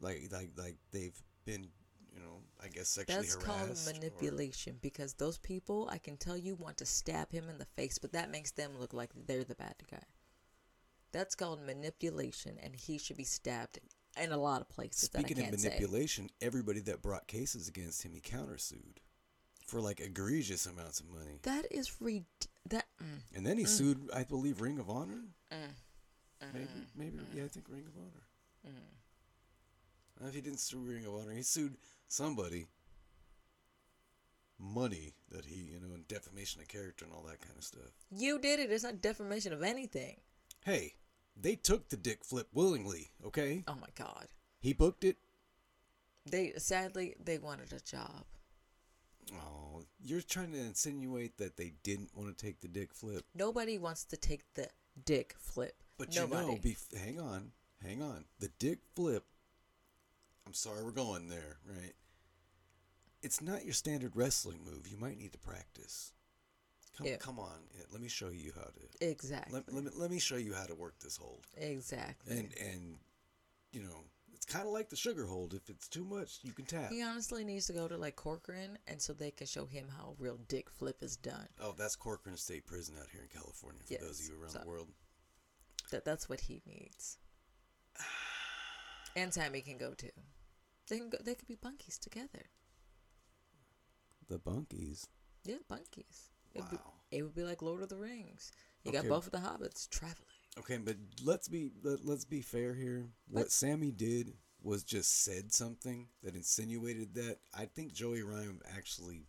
[0.00, 1.68] like like like they've been,
[2.12, 3.88] you know, I guess sexually That's called harassed.
[3.88, 7.66] or- manipulation because those people, I can tell you, want to stab him in the
[7.76, 10.02] face, but that makes them look like they're the bad guy.
[11.12, 13.78] That's called manipulation, and he should be stabbed
[14.18, 15.08] in a lot of places.
[15.10, 15.68] that I Speaking of can't say.
[15.68, 18.98] manipulation, everybody that brought cases against him, he countersued
[19.66, 21.38] for like egregious amounts of money.
[21.42, 22.24] that is red.
[22.68, 25.24] That mm, And then he sued, I believe, Ring of Honor.
[25.52, 25.68] mm,
[26.52, 28.72] Maybe, maybe, yeah, I think Ring of Honor.
[30.20, 31.76] Know if he didn't sue Ring of Honor, he sued
[32.08, 32.66] somebody.
[34.58, 37.92] Money that he, you know, and defamation of character and all that kind of stuff.
[38.10, 38.72] you did it.
[38.72, 40.16] It's not defamation of anything.
[40.64, 40.94] Hey,
[41.40, 43.10] they took the dick flip willingly.
[43.24, 44.28] Okay, Oh my god.
[44.60, 45.16] he booked it.
[46.28, 48.24] They sadly they wanted a job.
[49.32, 53.24] Oh, you're trying to insinuate that they didn't want to take the dick flip.
[53.34, 54.68] Nobody wants to take the
[55.04, 55.74] dick flip.
[55.98, 56.46] But Nobody.
[56.46, 58.24] you know, bef- hang on, hang on.
[58.38, 59.24] The dick flip.
[60.46, 61.94] I'm sorry, we're going there, right?
[63.22, 64.86] It's not your standard wrestling move.
[64.88, 66.12] You might need to practice.
[66.96, 67.16] Come, Yeah.
[67.16, 67.58] come on.
[67.78, 69.06] Eh, let me show you how to.
[69.10, 69.52] exactly.
[69.54, 71.46] Let, let me let me show you how to work this hold.
[71.56, 72.38] exactly.
[72.38, 72.98] And and
[73.72, 75.52] you know, it's kind of like the sugar hold.
[75.52, 76.90] If it's too much, you can tap.
[76.90, 80.14] He honestly needs to go to like Corcoran, and so they can show him how
[80.18, 81.48] real dick flip is done.
[81.60, 83.82] Oh, that's Corcoran State Prison out here in California.
[83.86, 84.88] For those of you around so- the world,
[85.90, 87.18] That that's what he needs.
[89.14, 90.10] And Sammy can go too.
[90.88, 91.18] They can go.
[91.24, 92.46] They could be bunkies together.
[94.28, 95.06] the bunkies.
[95.44, 96.30] Yeah, bunkies.
[96.58, 96.78] It'd be,
[97.10, 98.52] it would be like Lord of the Rings.
[98.84, 100.26] You got both of the hobbits traveling.
[100.58, 103.08] Okay, but let's be let, let's be fair here.
[103.28, 107.38] What But- Sammy did was just said something that insinuated that.
[107.56, 109.26] I think Joey Ryan actually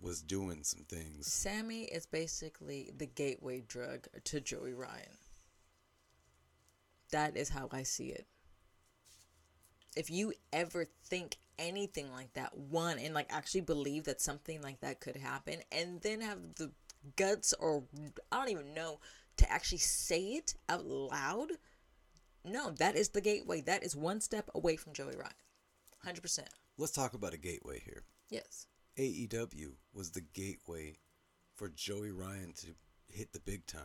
[0.00, 1.26] was doing some things.
[1.26, 5.18] Sammy is basically the gateway drug to Joey Ryan.
[7.10, 8.26] That is how I see it.
[9.96, 14.80] If you ever think anything like that, one, and like actually believe that something like
[14.80, 16.72] that could happen, and then have the
[17.16, 17.84] guts or
[18.30, 19.00] I don't even know
[19.38, 21.52] to actually say it out loud,
[22.44, 23.60] no, that is the gateway.
[23.60, 25.32] That is one step away from Joey Ryan.
[26.06, 26.40] 100%.
[26.76, 28.04] Let's talk about a gateway here.
[28.30, 28.66] Yes.
[28.96, 30.98] AEW was the gateway
[31.54, 32.68] for Joey Ryan to
[33.08, 33.82] hit the big time.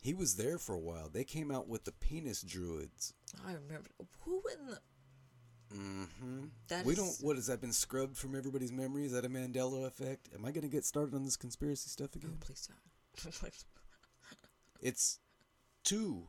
[0.00, 1.08] He was there for a while.
[1.08, 3.12] They came out with the penis druids.
[3.44, 3.90] I remember.
[4.20, 4.78] Who in the.
[5.74, 6.44] Mm-hmm.
[6.68, 7.16] That we is- don't.
[7.26, 9.04] What has that been scrubbed from everybody's memory?
[9.06, 10.28] Is that a Mandela effect?
[10.34, 12.36] Am I going to get started on this conspiracy stuff Oh, again?
[12.40, 13.52] please don't.
[14.80, 15.18] It's
[15.84, 16.24] two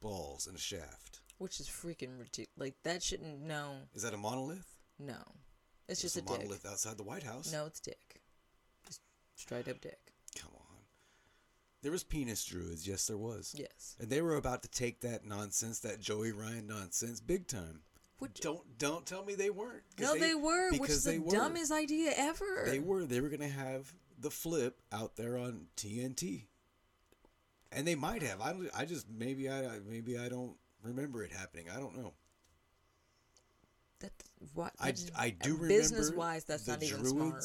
[0.00, 1.20] balls and a shaft.
[1.38, 2.48] Which is freaking ridiculous.
[2.56, 3.40] Like that shouldn't.
[3.42, 4.74] No, Is that a monolith?
[4.98, 5.18] no.
[5.88, 6.44] It's just It's a, a dick.
[6.46, 7.50] monolith outside the White House.
[7.52, 8.20] No, it's dick.
[8.86, 9.00] Just
[9.36, 9.98] straight up dick.
[10.38, 10.76] Come on.
[11.82, 12.86] There was penis druids.
[12.86, 13.54] Yes, there was.
[13.56, 13.96] Yes.
[13.98, 17.80] And they were about to take that nonsense, that Joey Ryan nonsense, big time.
[18.18, 19.82] Which, Don't don't tell me they weren't.
[20.00, 20.72] no, they, were.
[20.72, 21.30] Which is the were.
[21.30, 22.64] dumbest idea ever.
[22.66, 23.04] They were.
[23.04, 26.46] They were gonna have the flip out there on TNT,
[27.70, 28.40] and they might have.
[28.40, 31.66] I I just maybe I maybe I don't remember it happening.
[31.72, 32.14] I don't know.
[34.00, 34.12] That
[34.54, 34.72] what?
[34.80, 37.44] I, I do remember Business wise, that's the not even smart.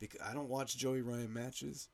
[0.00, 1.88] Because I don't watch Joey Ryan matches,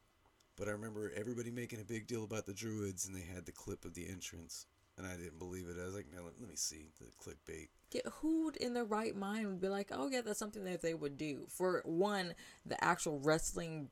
[0.56, 3.52] but I remember everybody making a big deal about the Druids, and they had the
[3.52, 4.66] clip of the entrance,
[4.98, 5.76] and I didn't believe it.
[5.80, 7.68] I was like, no, let, let me see the clickbait.
[7.90, 10.94] Get who in their right mind would be like, oh yeah, that's something that they
[10.94, 12.34] would do for one,
[12.66, 13.88] the actual wrestling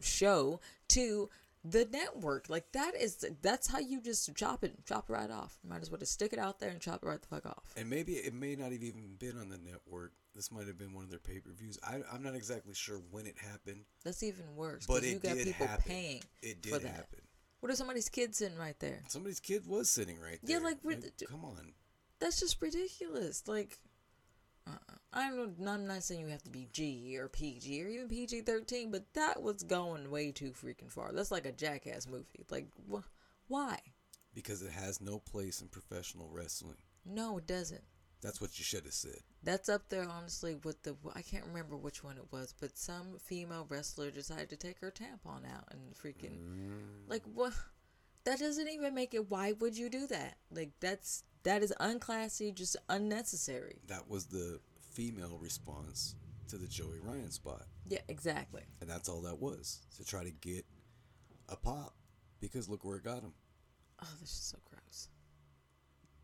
[0.00, 1.28] show, two,
[1.64, 2.48] the network.
[2.48, 5.58] Like that is that's how you just chop it, chop it right off.
[5.68, 7.64] Might as well just stick it out there and chop it right the fuck off.
[7.76, 10.12] And maybe it may not have even been on the network.
[10.34, 11.76] This might have been one of their pay per views.
[11.84, 14.86] I'm not exactly sure when it happened, That's even worse.
[14.86, 15.84] But it you got did people happen.
[15.86, 16.88] paying it for did that.
[16.92, 17.18] happen.
[17.60, 19.00] What if somebody's kid sitting right there?
[19.08, 20.56] Somebody's kid was sitting right there.
[20.56, 20.68] Yeah, there.
[20.70, 21.72] like, we're- come on.
[22.18, 23.46] That's just ridiculous.
[23.46, 23.78] Like,
[24.66, 24.94] uh-uh.
[25.12, 25.56] I don't.
[25.66, 29.12] I'm not saying you have to be G or PG or even PG thirteen, but
[29.14, 31.12] that was going way too freaking far.
[31.12, 32.44] That's like a jackass movie.
[32.50, 33.06] Like, wh-
[33.48, 33.78] why?
[34.34, 36.76] Because it has no place in professional wrestling.
[37.04, 37.82] No, it doesn't.
[38.22, 39.20] That's what you should have said.
[39.42, 40.96] That's up there, honestly, with the.
[41.14, 44.90] I can't remember which one it was, but some female wrestler decided to take her
[44.90, 46.38] tampon out and freaking.
[46.38, 47.08] Mm.
[47.08, 47.54] Like, what?
[48.24, 49.30] That doesn't even make it.
[49.30, 50.36] Why would you do that?
[50.50, 51.24] Like, that's.
[51.42, 53.80] That is unclassy, just unnecessary.
[53.86, 56.14] That was the female response
[56.48, 57.62] to the Joey Ryan spot.
[57.88, 58.62] Yeah, exactly.
[58.80, 60.66] And that's all that was to try to get
[61.48, 61.94] a pop
[62.40, 63.32] because look where it got him.
[64.02, 64.79] Oh, this is so gross.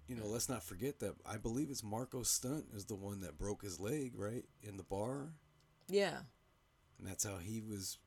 [0.09, 3.39] You know, let's not forget that I believe it's Marko Stunt is the one that
[3.39, 4.45] broke his leg, right?
[4.63, 5.33] In the bar.
[5.89, 6.19] Yeah.
[6.99, 7.99] And that's how he was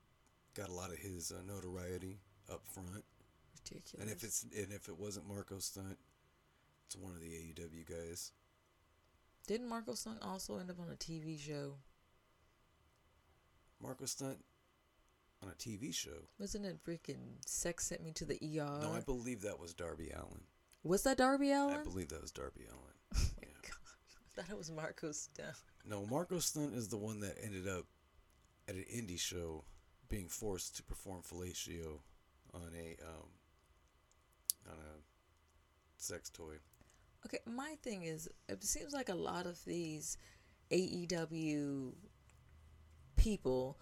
[0.55, 2.19] got a lot of his uh, notoriety
[2.51, 3.03] up front.
[3.65, 4.01] Ridiculous.
[4.01, 5.97] And if it's and if it wasn't Marko Stunt,
[6.85, 8.31] it's one of the AEW guys.
[9.47, 11.73] Didn't Marko Stunt also end up on a TV show?
[13.81, 14.37] Marko Stunt
[15.43, 16.27] on a TV show.
[16.39, 18.79] Wasn't it freaking Sex Sent Me to the ER?
[18.81, 20.41] no, I believe that was Darby Allin.
[20.83, 21.77] Was that Darby Allin?
[21.79, 23.25] I believe that was Darby Allin.
[23.41, 23.47] Yeah.
[24.39, 25.55] I thought it was Marko Stunt.
[25.85, 27.85] No, Marko Stunt is the one that ended up
[28.67, 29.65] at an indie show
[30.07, 31.99] being forced to perform fellatio
[32.53, 33.29] on a um
[34.67, 35.01] on a
[35.97, 36.55] sex toy.
[37.25, 40.17] Okay, my thing is, it seems like a lot of these
[40.71, 41.93] AEW
[43.17, 43.77] people,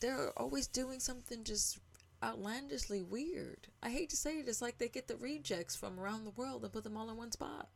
[0.00, 1.78] they're always doing something just
[2.22, 3.68] outlandishly weird.
[3.82, 6.62] I hate to say it, it's like they get the rejects from around the world
[6.62, 7.68] and put them all in one spot.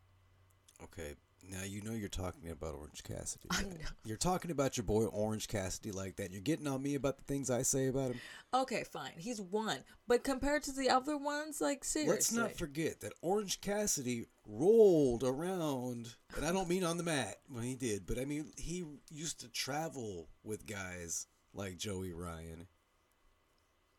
[0.83, 1.15] Okay,
[1.49, 3.49] now you know you're talking about Orange Cassidy.
[3.53, 3.67] Right?
[4.05, 6.33] You're talking about your boy Orange Cassidy like that.
[6.33, 8.21] You're getting on me about the things I say about him.
[8.55, 13.01] Okay, fine, he's one, but compared to the other ones, like seriously, Let's not forget
[13.01, 18.07] that Orange Cassidy rolled around, and I don't mean on the mat when he did,
[18.07, 22.67] but I mean he used to travel with guys like Joey Ryan.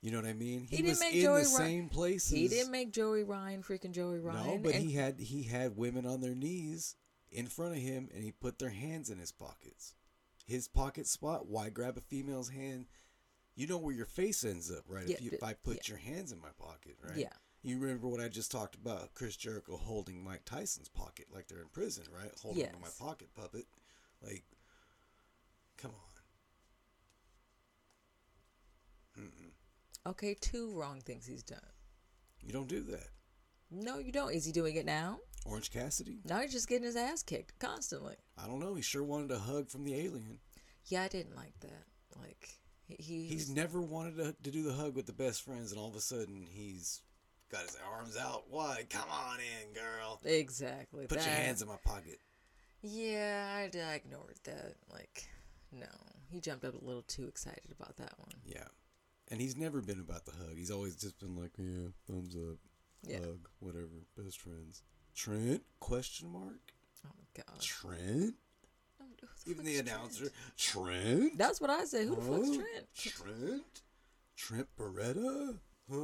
[0.01, 0.65] You know what I mean?
[0.67, 2.31] He didn't was make in Joey the Ry- same places.
[2.31, 4.47] He didn't make Joey Ryan freaking Joey Ryan.
[4.47, 6.95] No, but and- he had he had women on their knees
[7.29, 9.93] in front of him, and he put their hands in his pockets.
[10.45, 11.47] His pocket spot.
[11.47, 12.87] Why grab a female's hand?
[13.55, 15.07] You know where your face ends up, right?
[15.07, 15.81] Yeah, if you, if I put yeah.
[15.89, 17.17] your hands in my pocket, right?
[17.17, 17.33] Yeah.
[17.61, 19.13] You remember what I just talked about?
[19.13, 22.31] Chris Jericho holding Mike Tyson's pocket like they're in prison, right?
[22.41, 23.67] Holding onto my pocket puppet.
[24.23, 24.43] Like,
[25.77, 26.11] come on.
[30.05, 31.59] Okay, two wrong things he's done.
[32.41, 33.07] You don't do that.
[33.69, 34.33] No, you don't.
[34.33, 35.19] Is he doing it now?
[35.45, 36.19] Orange Cassidy?
[36.25, 38.15] Now he's just getting his ass kicked constantly.
[38.37, 38.75] I don't know.
[38.75, 40.39] He sure wanted a hug from the alien.
[40.87, 41.83] Yeah, I didn't like that.
[42.19, 42.49] Like
[42.87, 45.79] he, he He's never wanted to, to do the hug with the best friends, and
[45.79, 47.01] all of a sudden he's
[47.51, 48.87] got his arms out wide.
[48.89, 50.19] Come on in, girl.
[50.25, 51.07] exactly.
[51.07, 52.19] Put your hands in my pocket.
[52.81, 54.75] Yeah, I, I ignored that.
[54.91, 55.27] Like,
[55.71, 55.85] no,
[56.29, 58.31] he jumped up a little too excited about that one.
[58.45, 58.63] Yeah.
[59.31, 60.57] And he's never been about the hug.
[60.57, 62.57] He's always just been like, yeah, thumbs up,
[63.03, 63.19] Yeah.
[63.19, 64.83] hug, whatever, best friends.
[65.15, 65.63] Trent?
[65.79, 66.73] Question mark.
[67.05, 67.61] Oh my god.
[67.61, 68.35] Trent?
[68.99, 70.29] The Even the announcer.
[70.57, 71.01] Trent?
[71.17, 71.37] Trent?
[71.37, 72.05] That's what I say.
[72.05, 72.87] Who the fuck's Trent?
[72.95, 73.81] Trent?
[74.35, 75.57] Trent Beretta?
[75.89, 75.95] Huh?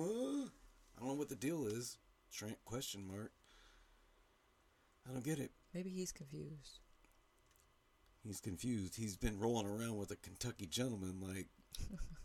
[0.96, 1.98] I don't know what the deal is.
[2.32, 3.32] Trent question mark.
[5.08, 5.52] I don't get it.
[5.74, 6.80] Maybe he's confused.
[8.24, 8.96] He's confused.
[8.96, 11.48] He's been rolling around with a Kentucky gentleman like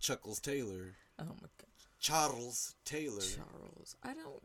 [0.00, 0.94] Chuckles Taylor.
[1.18, 1.68] Oh my god.
[2.00, 3.20] Charles Taylor.
[3.20, 3.96] Charles.
[4.02, 4.42] I don't.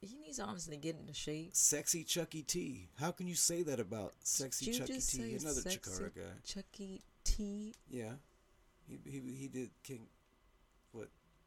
[0.00, 1.50] He needs to honestly get into shape.
[1.54, 2.88] Sexy Chucky T.
[3.00, 5.36] How can you say that about Sexy Chucky T?
[5.40, 6.22] Another sexy Chikara guy.
[6.44, 7.74] Chucky T.
[7.90, 8.12] Yeah.
[8.88, 10.06] He, he, he did King.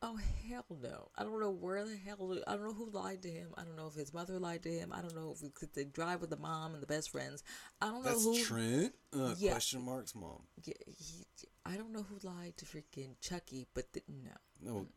[0.03, 0.17] Oh
[0.49, 1.09] hell no!
[1.15, 2.35] I don't know where the hell.
[2.47, 3.49] I don't know who lied to him.
[3.55, 4.91] I don't know if his mother lied to him.
[4.91, 7.43] I don't know if he- they drive with the mom and the best friends.
[7.79, 8.43] I don't know That's who.
[8.43, 8.95] Trent?
[9.13, 9.51] Uh, Yeah.
[9.51, 10.41] Question marks, mom.
[10.63, 11.25] Yeah, he,
[11.65, 14.31] I don't know who lied to freaking Chucky, but the, no.
[14.59, 14.87] No,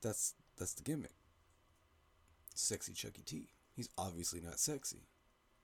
[0.00, 1.12] that's that's the gimmick.
[2.54, 3.48] Sexy Chucky T.
[3.74, 5.08] He's obviously not sexy.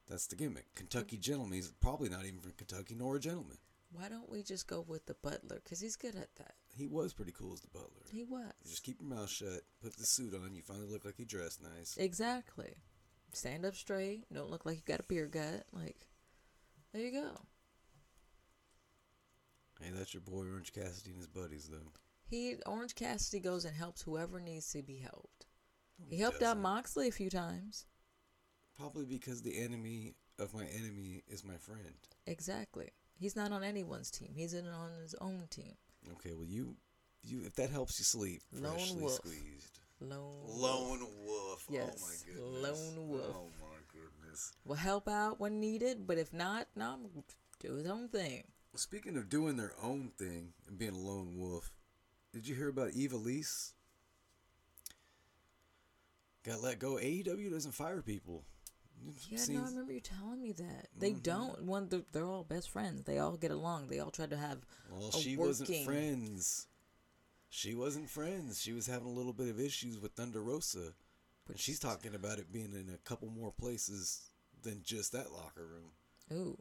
[0.08, 0.74] That's the gimmick.
[0.74, 1.54] Kentucky gentleman.
[1.54, 3.58] He's probably not even from Kentucky nor a gentleman.
[3.92, 5.60] Why don't we just go with the butler?
[5.68, 6.54] Cause he's good at that.
[6.76, 8.06] He was pretty cool as the butler.
[8.12, 9.62] He was Just keep your mouth shut.
[9.82, 10.54] Put the suit on.
[10.54, 11.96] You finally look like you dressed nice.
[11.96, 12.74] exactly.
[13.32, 14.24] Stand up straight.
[14.32, 15.64] Don't look like you got a beer gut.
[15.72, 16.08] Like,
[16.92, 17.40] there you go.
[19.80, 21.92] Hey, that's your boy Orange Cassidy and his buddies, though.
[22.28, 25.46] He Orange Cassidy goes and helps whoever needs to be helped.
[26.08, 26.62] He he helped out doesn't.
[26.62, 27.86] Moxley a few times.
[28.76, 31.94] Probably because the enemy of my enemy is my friend.
[32.26, 32.90] Exactly.
[33.20, 34.30] He's not on anyone's team.
[34.34, 35.74] He's in on his own team.
[36.12, 36.74] Okay, well you,
[37.22, 39.14] you if that helps you sleep, Lone freshly wolf.
[39.16, 39.78] squeezed.
[40.00, 40.34] Lone.
[40.46, 40.58] Wolf.
[40.58, 41.66] Lone wolf.
[41.68, 42.94] oh Yes, oh, my goodness.
[42.96, 43.36] lone wolf.
[43.36, 44.52] Oh my goodness.
[44.64, 46.96] Will help out when needed, but if not, no,
[47.60, 48.44] do his own thing.
[48.74, 51.70] Speaking of doing their own thing and being a lone wolf,
[52.32, 53.72] did you hear about Ivelisse?
[56.44, 56.94] Got let go.
[56.94, 58.44] AEW doesn't fire people.
[59.28, 60.88] Yeah, no, I remember you telling me that.
[60.98, 61.20] They mm-hmm.
[61.20, 61.62] don't.
[61.64, 63.04] One, they're, they're all best friends.
[63.04, 63.88] They all get along.
[63.88, 64.58] They all try to have.
[64.90, 66.66] Well, a she wasn't working- friends.
[67.52, 68.60] She wasn't friends.
[68.62, 70.92] She was having a little bit of issues with Thunder Rosa.
[71.48, 74.30] And she's talking about it being in a couple more places
[74.62, 75.90] than just that locker room.
[76.32, 76.58] Ooh,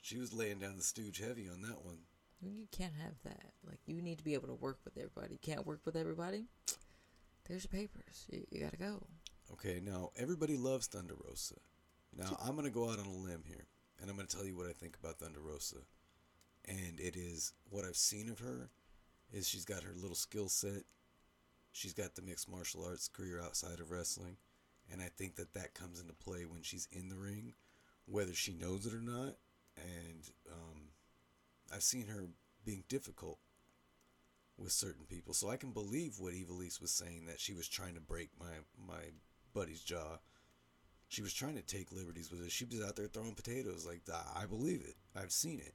[0.00, 1.98] She was laying down the stooge heavy on that one.
[2.40, 3.52] you can't have that.
[3.66, 5.32] Like you need to be able to work with everybody.
[5.34, 6.44] You can't work with everybody.
[7.48, 8.26] There's your papers.
[8.30, 9.04] You, you gotta go.
[9.52, 11.56] Okay, now everybody loves Thunder Rosa.
[12.16, 13.66] Now I'm gonna go out on a limb here,
[14.00, 15.76] and I'm gonna tell you what I think about Thunder Rosa.
[16.66, 18.70] And it is what I've seen of her
[19.32, 20.84] is she's got her little skill set.
[21.72, 24.36] She's got the mixed martial arts career outside of wrestling,
[24.90, 27.54] and I think that that comes into play when she's in the ring,
[28.06, 29.36] whether she knows it or not.
[29.76, 30.80] And um,
[31.72, 32.26] I've seen her
[32.64, 33.38] being difficult
[34.58, 37.94] with certain people, so I can believe what Ivelisse was saying that she was trying
[37.94, 38.52] to break my
[38.86, 39.02] my
[39.52, 40.18] buddy's jaw.
[41.08, 42.52] She was trying to take liberties with it.
[42.52, 43.86] She was out there throwing potatoes.
[43.86, 44.02] Like
[44.34, 44.96] I believe it.
[45.14, 45.74] I've seen it.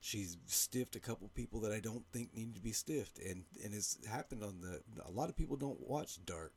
[0.00, 3.72] She's stiffed a couple people that I don't think need to be stiffed, and and
[3.72, 4.82] it's happened on the.
[5.06, 6.52] A lot of people don't watch Dark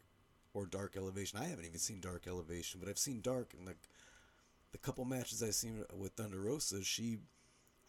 [0.54, 1.40] or Dark Elevation.
[1.40, 3.76] I haven't even seen Dark Elevation, but I've seen Dark, and the
[4.72, 7.20] the couple matches I've seen with Thunder Rosa, she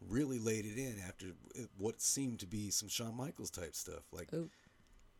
[0.00, 1.26] really laid it in after
[1.78, 4.04] what seemed to be some Shawn Michaels type stuff.
[4.12, 4.50] Like Ooh.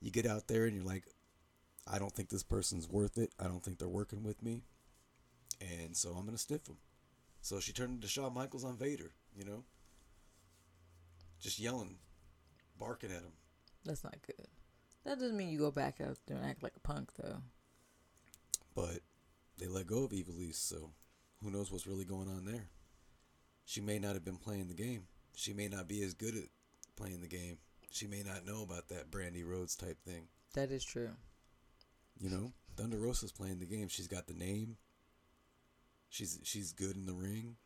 [0.00, 1.04] you get out there and you're like,
[1.86, 3.32] I don't think this person's worth it.
[3.38, 4.62] I don't think they're working with me,
[5.60, 6.78] and so I'm gonna stiff them.
[7.40, 9.64] So she turned into Shawn Michaels on Vader, you know,
[11.40, 11.98] just yelling,
[12.78, 13.32] barking at him.
[13.84, 14.46] That's not good.
[15.04, 17.38] That doesn't mean you go back out there and act like a punk, though.
[18.74, 19.00] But
[19.58, 20.90] they let go of Ivelisse, so
[21.42, 22.68] who knows what's really going on there.
[23.64, 25.06] She may not have been playing the game.
[25.34, 26.44] She may not be as good at
[26.96, 27.58] playing the game
[27.90, 30.28] She may not know about that Brandi Rhodes type thing.
[30.54, 31.10] That is true.
[32.18, 33.88] You know, Thunder Rosa's playing the game.
[33.88, 34.76] She's got the name.
[36.08, 37.56] She's she's good in the ring.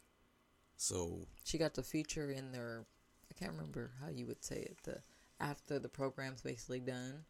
[0.77, 2.85] So She got the feature in their.
[3.31, 4.77] I can't remember how you would say it.
[4.85, 5.01] The
[5.39, 7.25] after the program's basically done,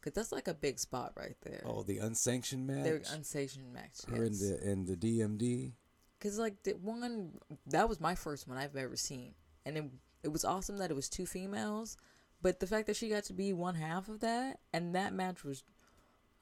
[0.00, 1.62] because that's like a big spot right there.
[1.66, 2.84] oh, the unsanctioned match.
[2.84, 4.00] Their unsanctioned match.
[4.08, 5.72] her in the in the DMD.
[6.18, 7.32] Because like the one
[7.66, 9.34] that was my first one I've ever seen,
[9.66, 9.84] and it
[10.22, 11.96] it was awesome that it was two females,
[12.40, 15.44] but the fact that she got to be one half of that and that match
[15.44, 15.62] was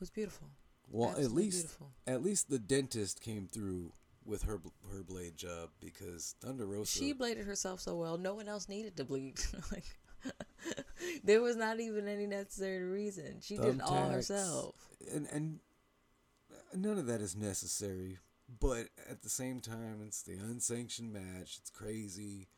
[0.03, 0.49] was beautiful.
[0.91, 1.93] Well, at least beautiful.
[2.09, 3.93] at least the dentist came through
[4.25, 6.99] with her her blade job because Thunder Rosa.
[6.99, 9.39] She bladed herself so well, no one else needed to bleed.
[9.73, 9.85] like
[11.25, 13.37] there was not even any necessary reason.
[13.41, 14.75] She did it all herself.
[15.15, 15.61] and and
[16.75, 18.19] none of that is necessary.
[18.61, 21.59] But at the same time, it's the unsanctioned match.
[21.61, 22.49] It's crazy.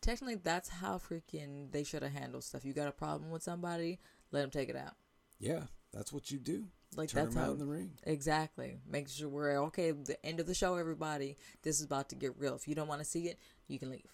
[0.00, 2.64] Technically, that's how freaking they should have handled stuff.
[2.64, 4.00] You got a problem with somebody,
[4.32, 4.96] let them take it out.
[5.38, 5.62] Yeah,
[5.92, 6.64] that's what you do.
[6.94, 7.92] Like Turn that's them out how in the ring.
[8.04, 8.78] exactly.
[8.86, 9.92] Make sure we're okay.
[9.92, 11.38] The end of the show, everybody.
[11.62, 12.54] This is about to get real.
[12.54, 14.12] If you don't want to see it, you can leave.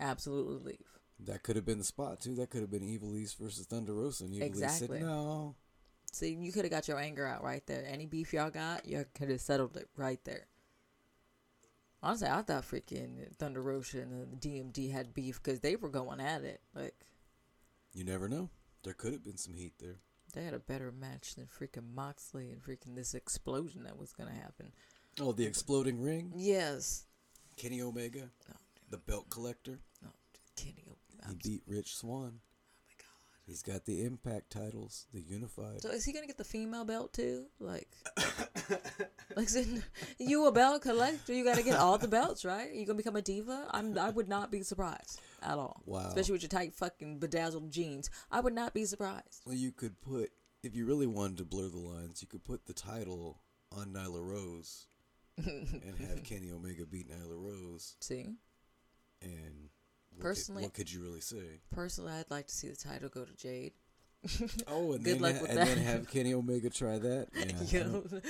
[0.00, 0.86] Absolutely leave.
[1.20, 2.34] That could have been the spot too.
[2.36, 4.98] That could have been Ivelisse versus Thunder Rosa, and Ivelisse Exactly.
[5.00, 5.54] said no.
[6.12, 7.84] See, you could have got your anger out right there.
[7.86, 10.46] Any beef y'all got, you could have settled it right there.
[12.02, 16.20] Honestly, I thought freaking Thunder Rosa and the DMD had beef because they were going
[16.20, 16.60] at it.
[16.74, 16.94] Like
[17.92, 18.50] You never know.
[18.82, 19.96] There could have been some heat there.
[20.34, 24.32] They had a better match than freaking Moxley and freaking this explosion that was gonna
[24.32, 24.72] happen.
[25.20, 26.32] Oh, the exploding ring.
[26.34, 27.04] Yes.
[27.56, 28.56] Kenny Omega, oh, No,
[28.90, 29.78] the belt collector.
[30.04, 30.10] Oh, no,
[30.56, 30.84] Kenny.
[30.86, 31.38] Omega.
[31.44, 32.40] He beat Rich Swann.
[32.40, 33.46] oh my god.
[33.46, 35.82] He's got the Impact titles, the Unified.
[35.82, 37.44] So is he gonna get the female belt too?
[37.60, 37.88] Like,
[39.36, 39.48] like
[40.18, 41.32] you a belt collector?
[41.32, 42.74] You gotta get all the belts, right?
[42.74, 43.68] You gonna become a diva?
[43.70, 43.96] I'm.
[43.96, 45.82] I would not be surprised at all.
[45.86, 46.06] Wow.
[46.08, 48.10] Especially with your tight fucking bedazzled jeans.
[48.30, 49.42] I would not be surprised.
[49.46, 50.30] Well, you could put,
[50.62, 53.40] if you really wanted to blur the lines, you could put the title
[53.72, 54.86] on Nyla Rose
[55.36, 57.96] and have Kenny Omega beat Nyla Rose.
[58.00, 58.34] See,
[59.22, 59.68] And
[60.12, 61.60] what Personally- could, what could you really say?
[61.72, 63.72] personally, I'd like to see the title go to Jade.
[64.68, 65.66] Oh, and Good then luck with and that.
[65.68, 67.28] then have Kenny Omega try that.
[67.70, 68.24] Yeah, I, don't.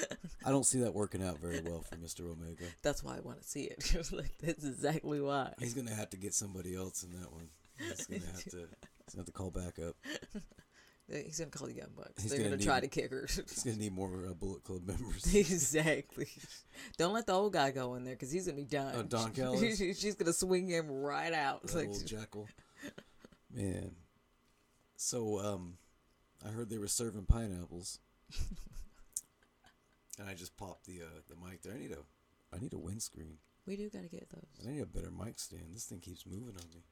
[0.47, 2.31] I don't see that working out very well for Mr.
[2.31, 2.65] Omega.
[2.83, 3.95] That's why I want to see it.
[4.13, 5.53] like that's exactly why.
[5.59, 7.49] He's gonna have to get somebody else in that one.
[7.79, 8.57] He's gonna have to.
[8.57, 9.95] He's gonna have to call back up.
[11.07, 12.23] He's gonna call the Young Bucks.
[12.23, 13.27] He's They're gonna gonna, need- try to kick her.
[13.29, 15.35] He's gonna need more uh, Bullet Club members.
[15.35, 16.29] exactly.
[16.97, 18.95] Don't let the old guy go in there because he's gonna be done.
[18.97, 19.77] Oh, Don Callis?
[19.79, 21.63] She- she's gonna swing him right out.
[21.67, 22.49] That Like, old jackal.
[23.55, 23.91] Man.
[24.97, 25.75] So, um,
[26.45, 27.99] I heard they were serving pineapples.
[30.19, 31.75] and I just popped the uh, the mic there.
[31.75, 31.99] I need a
[32.55, 33.39] I need a windscreen.
[33.67, 34.59] we do gotta get those.
[34.61, 35.75] And I need a better mic stand.
[35.75, 36.83] This thing keeps moving on me.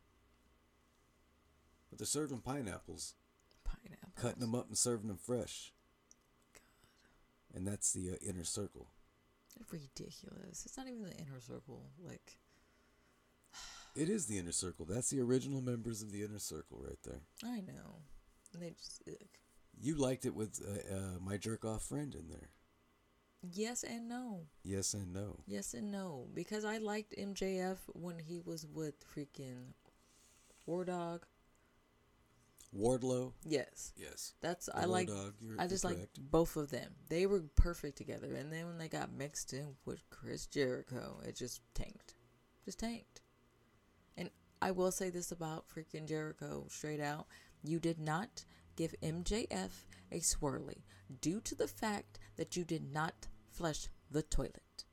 [1.90, 3.14] But they're serving pineapples,
[3.64, 4.12] Pineapple.
[4.16, 5.72] cutting them up and serving them fresh.
[6.54, 7.58] God.
[7.58, 8.88] And that's the uh, inner circle.
[9.70, 10.64] Ridiculous.
[10.64, 11.90] It's not even the inner circle.
[12.02, 12.38] Like,
[13.94, 14.86] It is the inner circle.
[14.86, 17.20] That's the original members of the inner circle right there.
[17.44, 18.00] I know.
[18.54, 19.02] And they just.
[19.06, 19.14] ugh.
[19.80, 22.50] You liked it with uh, uh, my jerk off friend in there.
[23.52, 24.42] Yes and no.
[24.62, 25.40] Yes and no.
[25.46, 26.26] Yes and no.
[26.32, 29.72] Because I liked MJF when he was with freaking
[30.66, 31.26] War Dog.
[32.76, 33.32] Wardlow.
[33.44, 33.92] Yes.
[33.96, 34.32] Yes.
[34.40, 35.10] That's The I like.
[35.58, 36.92] I just like both of them.
[37.08, 41.36] They were perfect together, and then when they got mixed in with Chris Jericho, it
[41.36, 42.14] just tanked,
[42.64, 43.20] just tanked.
[44.16, 44.30] And
[44.62, 47.26] I will say this about freaking Jericho, straight out:
[47.62, 48.44] you did not
[48.76, 50.82] give MJF a swirly
[51.20, 54.84] due to the fact that you did not flush the toilet.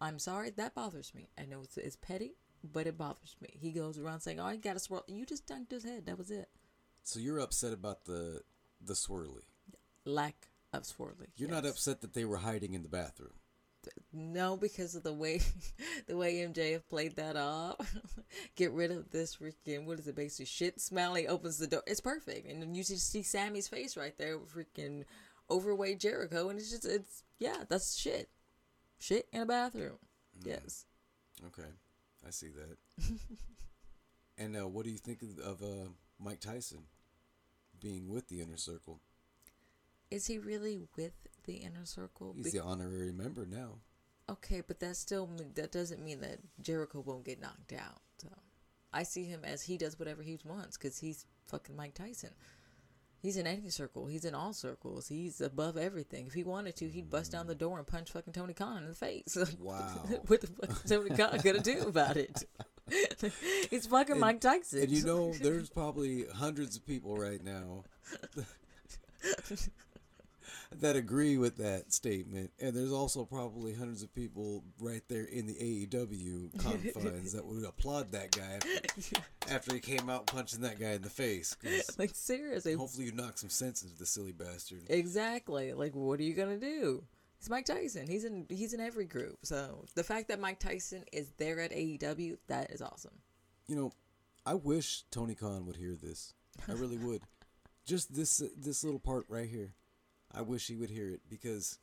[0.00, 1.28] I'm sorry, that bothers me.
[1.38, 3.50] I know it's, it's petty, but it bothers me.
[3.52, 6.06] He goes around saying, "Oh, I got a swirl." You just dunked his head.
[6.06, 6.48] That was it.
[7.02, 8.42] So you're upset about the
[8.80, 9.44] the swirly.
[10.04, 11.28] Lack of swirly.
[11.36, 13.34] You're not upset that they were hiding in the bathroom.
[14.12, 15.40] No, because of the way
[16.06, 17.76] the way MJF played that off.
[18.56, 20.80] Get rid of this freaking what is it basically shit.
[21.16, 21.82] He opens the door.
[21.86, 25.04] It's perfect, and then you just see Sammy's face right there, with freaking
[25.50, 28.28] overweight Jericho, and it's just it's yeah, that's shit,
[28.98, 29.98] shit in a bathroom.
[30.44, 30.86] Yes,
[31.46, 31.68] Okay,
[32.26, 33.18] I see that.
[34.38, 36.84] and uh, what do you think of, of uh, Mike Tyson
[37.80, 39.00] being with the inner circle?
[40.10, 41.12] Is he really with
[41.44, 42.32] the inner circle?
[42.36, 43.78] He's Be- the honorary member now.
[44.28, 48.00] okay, but that still that doesn't mean that Jericho won't get knocked out.
[48.18, 48.28] So
[48.92, 52.30] I see him as he does whatever he wants because he's fucking Mike Tyson.
[53.24, 54.04] He's in any circle.
[54.06, 55.08] He's in all circles.
[55.08, 56.26] He's above everything.
[56.26, 57.58] If he wanted to, he'd bust down the mm.
[57.58, 59.36] door and punch fucking Tony Khan in the face.
[59.58, 60.02] Wow.
[60.26, 62.44] what the fuck is Tony Khan gonna do about it?
[63.70, 64.82] He's fucking Mike Tyson.
[64.82, 67.84] And you know, there's probably hundreds of people right now
[70.80, 75.46] that agree with that statement, and there's also probably hundreds of people right there in
[75.46, 79.16] the AEW confines that would applaud that guy after,
[79.54, 81.56] after he came out punching that guy in the face.
[81.98, 84.82] like seriously, hopefully, you knock some sense into the silly bastard.
[84.88, 85.72] exactly.
[85.72, 87.04] Like, what are you gonna do?
[87.38, 88.06] It's Mike Tyson.
[88.06, 88.46] He's in.
[88.48, 89.38] He's in every group.
[89.42, 93.18] So the fact that Mike Tyson is there at AEW, that is awesome.
[93.66, 93.92] You know,
[94.46, 96.32] I wish Tony Khan would hear this.
[96.68, 97.20] I really would.
[97.86, 99.74] Just this this little part right here.
[100.36, 101.78] I wish he would hear it because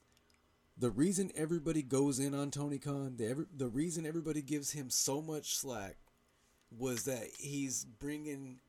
[0.78, 4.89] the reason everybody goes in on Tony Khan, the every, the reason everybody gives him
[4.89, 5.97] so much slack
[6.78, 8.60] was that he's bringing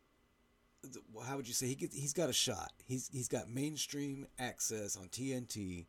[1.25, 2.73] how would you say he gets he's got a shot.
[2.85, 5.87] He's he's got mainstream access on TNT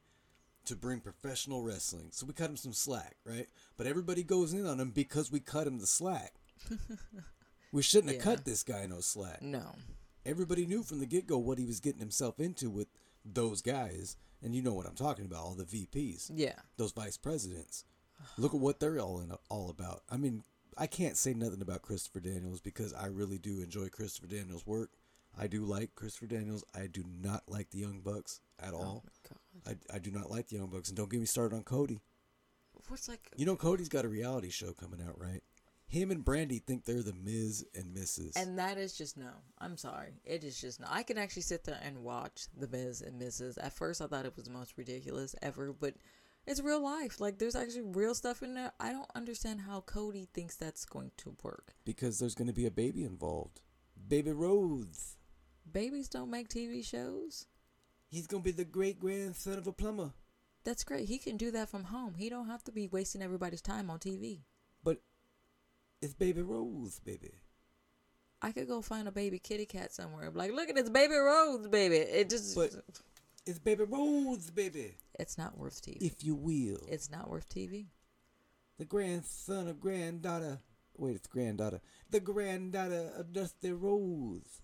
[0.66, 2.10] to bring professional wrestling.
[2.12, 3.48] So we cut him some slack, right?
[3.76, 6.34] But everybody goes in on him because we cut him the slack.
[7.74, 9.76] we shouldn't have cut this guy no slack No.
[10.26, 12.88] everybody knew from the get go what he was getting himself into with
[13.26, 14.18] those guys.
[14.42, 16.56] And you know what I'm talking about, all the VPs, Yeah.
[16.78, 17.86] those vice presidents.
[18.38, 20.04] Look at what they're all in, all about.
[20.10, 20.44] I mean,
[20.78, 24.92] I can't say nothing about Christopher Daniels because I really do enjoy Christopher Daniels' work.
[25.38, 26.64] I do like Christopher Daniels.
[26.76, 29.04] I do not like the Young Bucks at Oh all.
[29.06, 29.78] my god.
[29.92, 30.90] I, I do not like the Young Bucks.
[30.90, 32.02] And don't get me started on Cody.
[32.88, 33.30] What's like?
[33.38, 35.42] You know, Cody's got a reality show coming out, right?
[35.94, 38.36] Him and Brandi think they're the Miz and Mrs.
[38.36, 39.30] And that is just no.
[39.60, 40.14] I'm sorry.
[40.26, 40.88] It is just no.
[40.89, 43.64] I can actually sit there and watch The Miz and Mrs.
[43.64, 45.94] At first, I thought it was the most ridiculous ever, but
[46.48, 47.22] it's real life.
[47.22, 48.72] Like, there's actually real stuff in there.
[48.80, 51.76] I don't understand how Cody thinks that's going to work.
[51.86, 53.62] because there's going to be a baby involved.
[54.08, 55.18] Baby Rose.
[55.72, 57.46] Babies don't make TV shows.
[58.10, 60.12] He's gonna be the great grandson of a plumber.
[60.64, 61.08] That's great.
[61.08, 62.16] He can do that from home.
[62.16, 64.41] He don't have to be wasting everybody's time on TV.
[66.04, 67.32] It's Baby Rose, baby.
[68.41, 70.30] I could go find a baby kitty cat somewhere.
[70.30, 71.95] be Like, look at this baby Rose, baby.
[71.95, 72.72] It just, But
[73.45, 74.95] it's Baby Rose, baby.
[75.18, 76.01] it's not worth TV.
[76.01, 76.82] If you will.
[76.89, 77.86] it's not worth TV.
[78.78, 80.60] the grandson of granddaughter.
[80.97, 81.80] Wait, it's granddaughter.
[82.10, 84.62] The granddaughter of Dusty Rhodes.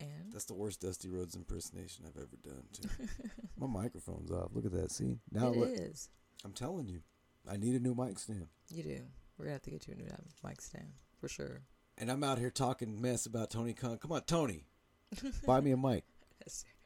[0.00, 2.88] And That's the worst Dusty Rhodes impersonation I've ever done, too.
[3.58, 4.48] My microphone's off.
[4.54, 4.90] Look at that.
[4.90, 5.18] See?
[5.30, 5.68] Now it look.
[5.70, 6.08] is.
[6.46, 7.00] I'm telling you.
[7.46, 8.48] I need a new mic stand.
[8.70, 9.00] You do.
[9.38, 11.62] We're gonna have to get you a new um, mic stand for sure.
[11.98, 13.98] And I'm out here talking mess about Tony Khan.
[13.98, 14.66] Come on, Tony.
[15.46, 16.04] Buy me a mic.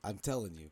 [0.04, 0.70] I'm telling you.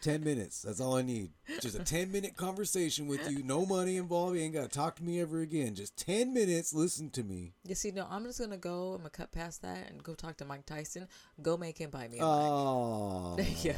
[0.00, 0.62] 10 minutes.
[0.62, 1.30] That's all I need.
[1.60, 3.44] Just a 10 minute conversation with you.
[3.44, 4.34] No money involved.
[4.36, 5.76] You ain't got to talk to me ever again.
[5.76, 6.74] Just 10 minutes.
[6.74, 7.52] Listen to me.
[7.64, 8.94] You see, no, I'm just gonna go.
[8.94, 11.06] I'm gonna cut past that and go talk to Mike Tyson.
[11.40, 13.36] Go make him buy me a Oh.
[13.36, 13.62] mic.
[13.64, 13.74] Yo,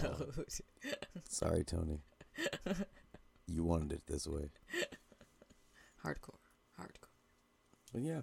[1.28, 2.00] Sorry, Tony.
[3.46, 4.48] You wanted it this way.
[6.02, 6.38] hardcore.
[7.95, 8.22] But yeah,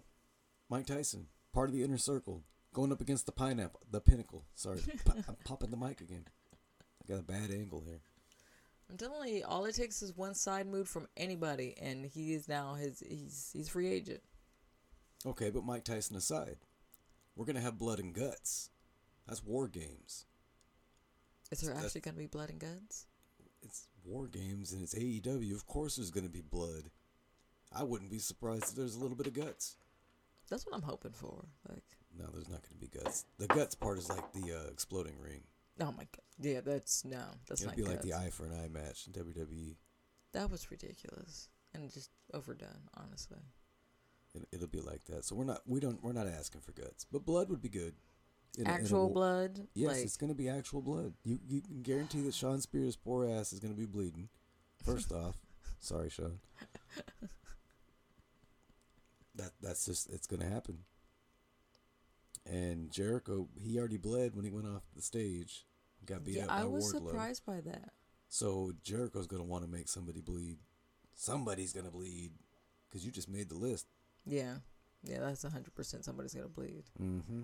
[0.69, 2.43] Mike Tyson, part of the inner circle,
[2.74, 4.43] going up against the pineapple, the pinnacle.
[4.53, 4.82] Sorry,
[5.28, 6.26] I'm popping the mic again.
[6.53, 8.01] I got a bad angle here.
[8.89, 12.49] I'm telling you, all it takes is one side move from anybody, and he is
[12.49, 12.99] now his.
[12.99, 14.19] He's he's free agent.
[15.26, 16.57] Okay, but Mike Tyson aside,
[17.38, 18.69] we're gonna have blood and guts.
[19.26, 20.26] That's war games.
[21.49, 23.05] Is there That's- actually gonna be blood and guts?
[23.61, 25.55] It's war games and it's AEW.
[25.55, 26.89] Of course, there's gonna be blood.
[27.74, 29.78] I wouldn't be surprised if there's a little bit of guts.
[30.49, 31.45] That's what I'm hoping for.
[31.69, 31.84] Like,
[32.17, 33.26] No, there's not gonna be guts.
[33.38, 35.43] The guts part is like the uh, exploding ring.
[35.80, 37.78] oh my god, yeah, that's no, that's not.
[37.78, 38.05] It'll not be guts.
[38.05, 39.13] like the eye for an eye match in.
[39.13, 39.76] WWE.
[40.34, 43.39] That was ridiculous and just overdone, honestly.
[44.34, 45.26] It, it'll be like that.
[45.26, 47.93] So we're not we don't we're not asking for guts, but blood would be good.
[48.57, 51.13] In a- a Actual blood, Yes, like it's gonna be actual blood.
[51.24, 54.28] You you can guarantee that Shawn Spears' poor ass is gonna be bleeding.
[54.84, 55.36] First off,
[55.80, 56.39] sorry, Shawn.
[59.41, 60.79] That that's just it's gonna happen.
[62.45, 65.65] And Jericho, he already bled when he went off the stage.
[66.05, 67.07] Got beat yeah, up by I was Wardlow.
[67.07, 67.89] surprised by that.
[68.29, 70.57] So Jericho's gonna want to make somebody bleed.
[71.15, 72.33] Somebody's gonna bleed,
[72.91, 73.87] cause you just made the list.
[74.27, 74.55] Yeah,
[75.03, 76.05] yeah, that's hundred percent.
[76.05, 76.83] Somebody's gonna bleed.
[77.01, 77.43] Mm-hmm.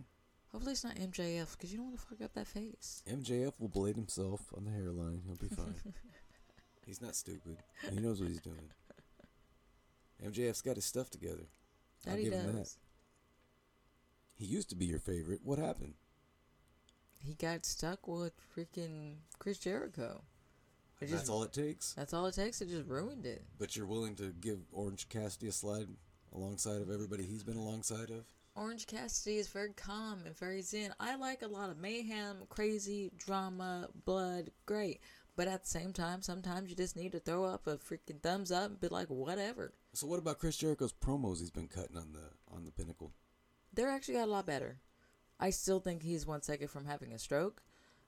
[0.52, 3.04] Hopefully it's not MJF because you don't want to fuck up that face.
[3.10, 5.22] MJF will blade himself on the hairline.
[5.26, 5.76] He'll be fine.
[6.86, 7.58] he's not stupid.
[7.92, 8.72] He knows what he's doing.
[10.24, 11.48] MJF's got his stuff together.
[12.10, 12.58] That he give him that.
[12.58, 12.78] does.
[14.36, 15.42] He used to be your favorite.
[15.44, 15.96] What happened?
[17.20, 20.22] He got stuck with freaking Chris Jericho.
[21.00, 21.94] Just- that's all it takes.
[21.94, 22.62] That's all it takes.
[22.62, 23.44] It just ruined it.
[23.60, 25.88] But you're willing to give Orange Cassidy a slide
[26.34, 28.26] alongside of everybody he's been alongside of.
[28.56, 30.94] Orange Cassidy is very calm and very zen.
[31.00, 35.02] I like a lot of mayhem, crazy, drama, blood, great.
[35.36, 38.52] But at the same time, sometimes you just need to throw up a freaking thumbs
[38.52, 39.74] up and be like, whatever.
[39.98, 43.14] So what about Chris Jericho's promos he's been cutting on the on the pinnacle?
[43.74, 44.78] They're actually got a lot better.
[45.40, 47.64] I still think he's one second from having a stroke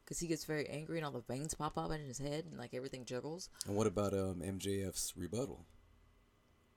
[0.05, 2.59] because he gets very angry and all the veins pop up in his head and
[2.59, 3.49] like everything juggles.
[3.65, 5.65] And what about um, MJF's rebuttal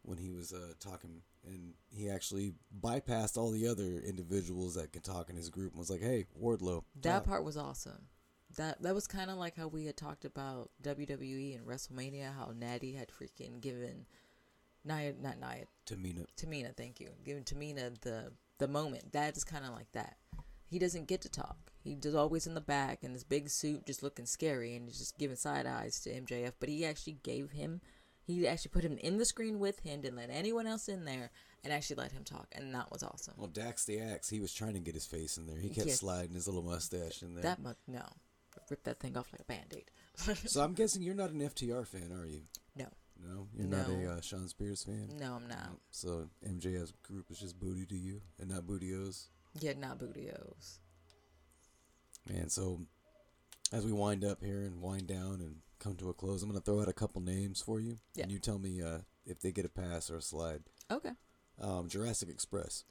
[0.00, 5.04] when he was uh, talking and he actually bypassed all the other individuals that could
[5.04, 8.06] talk in his group and was like, "Hey, Wardlow." That talk." part was awesome.
[8.56, 12.54] That that was kind of like how we had talked about WWE and WrestleMania, how
[12.58, 14.06] Natty had freaking given
[14.84, 16.24] Nia, not Nia, Tamina.
[16.36, 19.12] Tamina, thank you, Giving Tamina the the moment.
[19.12, 20.16] That is kind of like that.
[20.66, 21.70] He doesn't get to talk.
[21.84, 25.18] He's always in the back in this big suit, just looking scary, and he's just
[25.18, 26.52] giving side eyes to MJF.
[26.60, 27.80] But he actually gave him,
[28.24, 31.30] he actually put him in the screen with him, didn't let anyone else in there,
[31.64, 33.34] and actually let him talk, and that was awesome.
[33.36, 35.58] Well, Dax the Axe, he was trying to get his face in there.
[35.58, 35.98] He kept Yes.
[36.00, 37.42] sliding his little mustache in there.
[37.42, 38.04] That mu no,
[38.70, 39.90] rip that thing off like a band aid.
[40.46, 42.42] so I'm guessing you're not an FTR fan, are you?
[43.22, 45.10] No, No, you're not a uh, Shawn Spears fan.
[45.18, 45.70] no, I'm not.
[45.90, 49.26] So MJF's group is just booty to you, and not bootios.
[49.60, 50.78] Yeah, not bootios.
[52.28, 52.80] Man, so
[53.72, 56.60] as we wind up here and wind down and come to a close, I'm going
[56.60, 58.24] to throw out a couple names for you, Yeah.
[58.24, 60.62] and you tell me uh, if they get a pass or a slide.
[60.90, 61.10] Okay.
[61.60, 62.84] Um, Jurassic Express,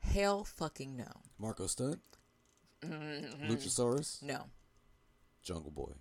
[0.00, 1.08] Hell fucking no.
[1.38, 2.00] Marko Stunt,
[2.82, 3.50] Mm-hmm.
[3.50, 4.44] Luchasaurus, No.
[5.42, 5.92] Jungle Boy.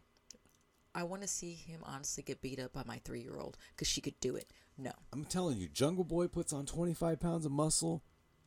[0.98, 3.88] I want to see him honestly get beat up by my three year old because
[3.88, 4.50] she could do it.
[4.80, 4.92] No.
[5.14, 8.02] I'm telling you, Jungle Boy puts on 25 pounds of muscle,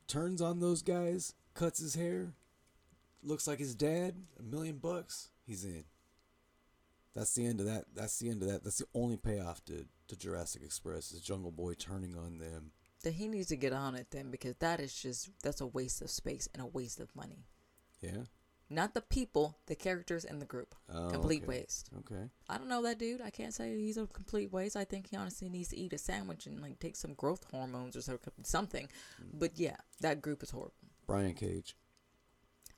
[0.08, 2.32] turns on those guys, cuts his hair,
[3.22, 5.84] looks like his dad, a million bucks, he's in.
[7.14, 7.84] That's the end of that.
[7.94, 8.64] That's the end of that.
[8.64, 12.72] That's the only payoff to, to Jurassic Express is Jungle Boy turning on them.
[13.04, 16.02] Then he needs to get on it then because that is just, that's a waste
[16.02, 17.44] of space and a waste of money.
[18.00, 18.24] Yeah.
[18.72, 20.76] Not the people, the characters, and the group.
[20.94, 21.58] Oh, complete okay.
[21.58, 21.90] waste.
[21.98, 22.30] Okay.
[22.48, 23.20] I don't know that dude.
[23.20, 24.76] I can't say he's a complete waste.
[24.76, 27.96] I think he honestly needs to eat a sandwich and like take some growth hormones
[27.96, 28.88] or so- something.
[29.34, 30.74] But yeah, that group is horrible.
[31.06, 31.74] Brian Cage.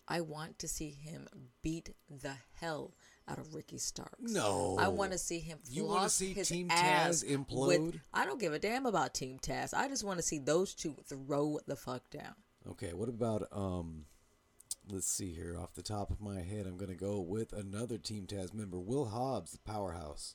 [0.08, 1.28] I want to see him
[1.62, 2.94] beat the hell
[3.28, 4.32] out of Ricky Starks.
[4.32, 4.76] No.
[4.80, 7.66] I want to see him You wanna see his Team Taz implode?
[7.68, 9.74] With, I don't give a damn about Team Taz.
[9.74, 12.34] I just want to see those two throw the fuck down.
[12.68, 14.06] Okay, what about um
[14.90, 17.98] let's see here off the top of my head I'm going to go with another
[17.98, 20.34] Team Taz member, Will Hobbs, the powerhouse.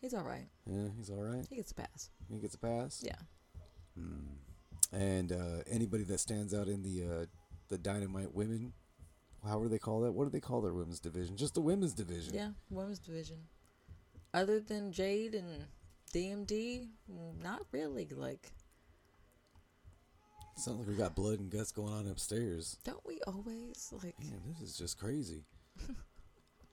[0.00, 0.46] He's all right.
[0.66, 1.46] Yeah, he's all right.
[1.48, 2.10] He gets a pass.
[2.30, 3.02] He gets a pass.
[3.04, 3.16] Yeah.
[4.92, 7.24] And uh, anybody that stands out in the uh,
[7.68, 8.74] the Dynamite women,
[9.46, 10.12] how do they call that?
[10.12, 11.36] What do they call their women's division?
[11.36, 12.34] Just the women's division.
[12.34, 12.50] Yeah.
[12.70, 13.38] Women's division.
[14.32, 15.66] Other than Jade and
[16.12, 16.88] DMD,
[17.42, 18.08] not really.
[18.14, 18.52] Like,
[20.56, 22.78] Sounds like we got blood and guts going on upstairs.
[22.84, 24.18] don't we always like?
[24.20, 25.44] Man, this is just crazy.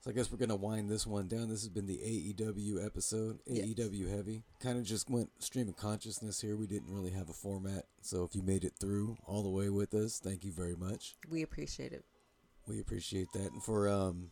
[0.01, 1.49] so I guess we're gonna wind this one down.
[1.49, 3.65] This has been the AEW episode, Yes.
[3.65, 4.43] AEW heavy.
[4.59, 6.55] Kind of just went stream of consciousness here.
[6.55, 9.69] We didn't really have a format, so if you made it through all the way
[9.69, 11.15] with us, thank you very much.
[11.29, 12.05] We appreciate it.
[12.67, 13.51] We appreciate that.
[13.51, 14.29] And for um,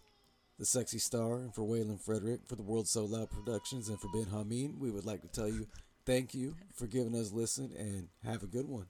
[0.60, 4.10] the Sexy Star, and for Waylon Frederick, for the World So Loud Productions, and for
[4.14, 5.66] Ben Hameen, we would like to tell you
[6.06, 8.86] thank you for giving us a listen and have a good one.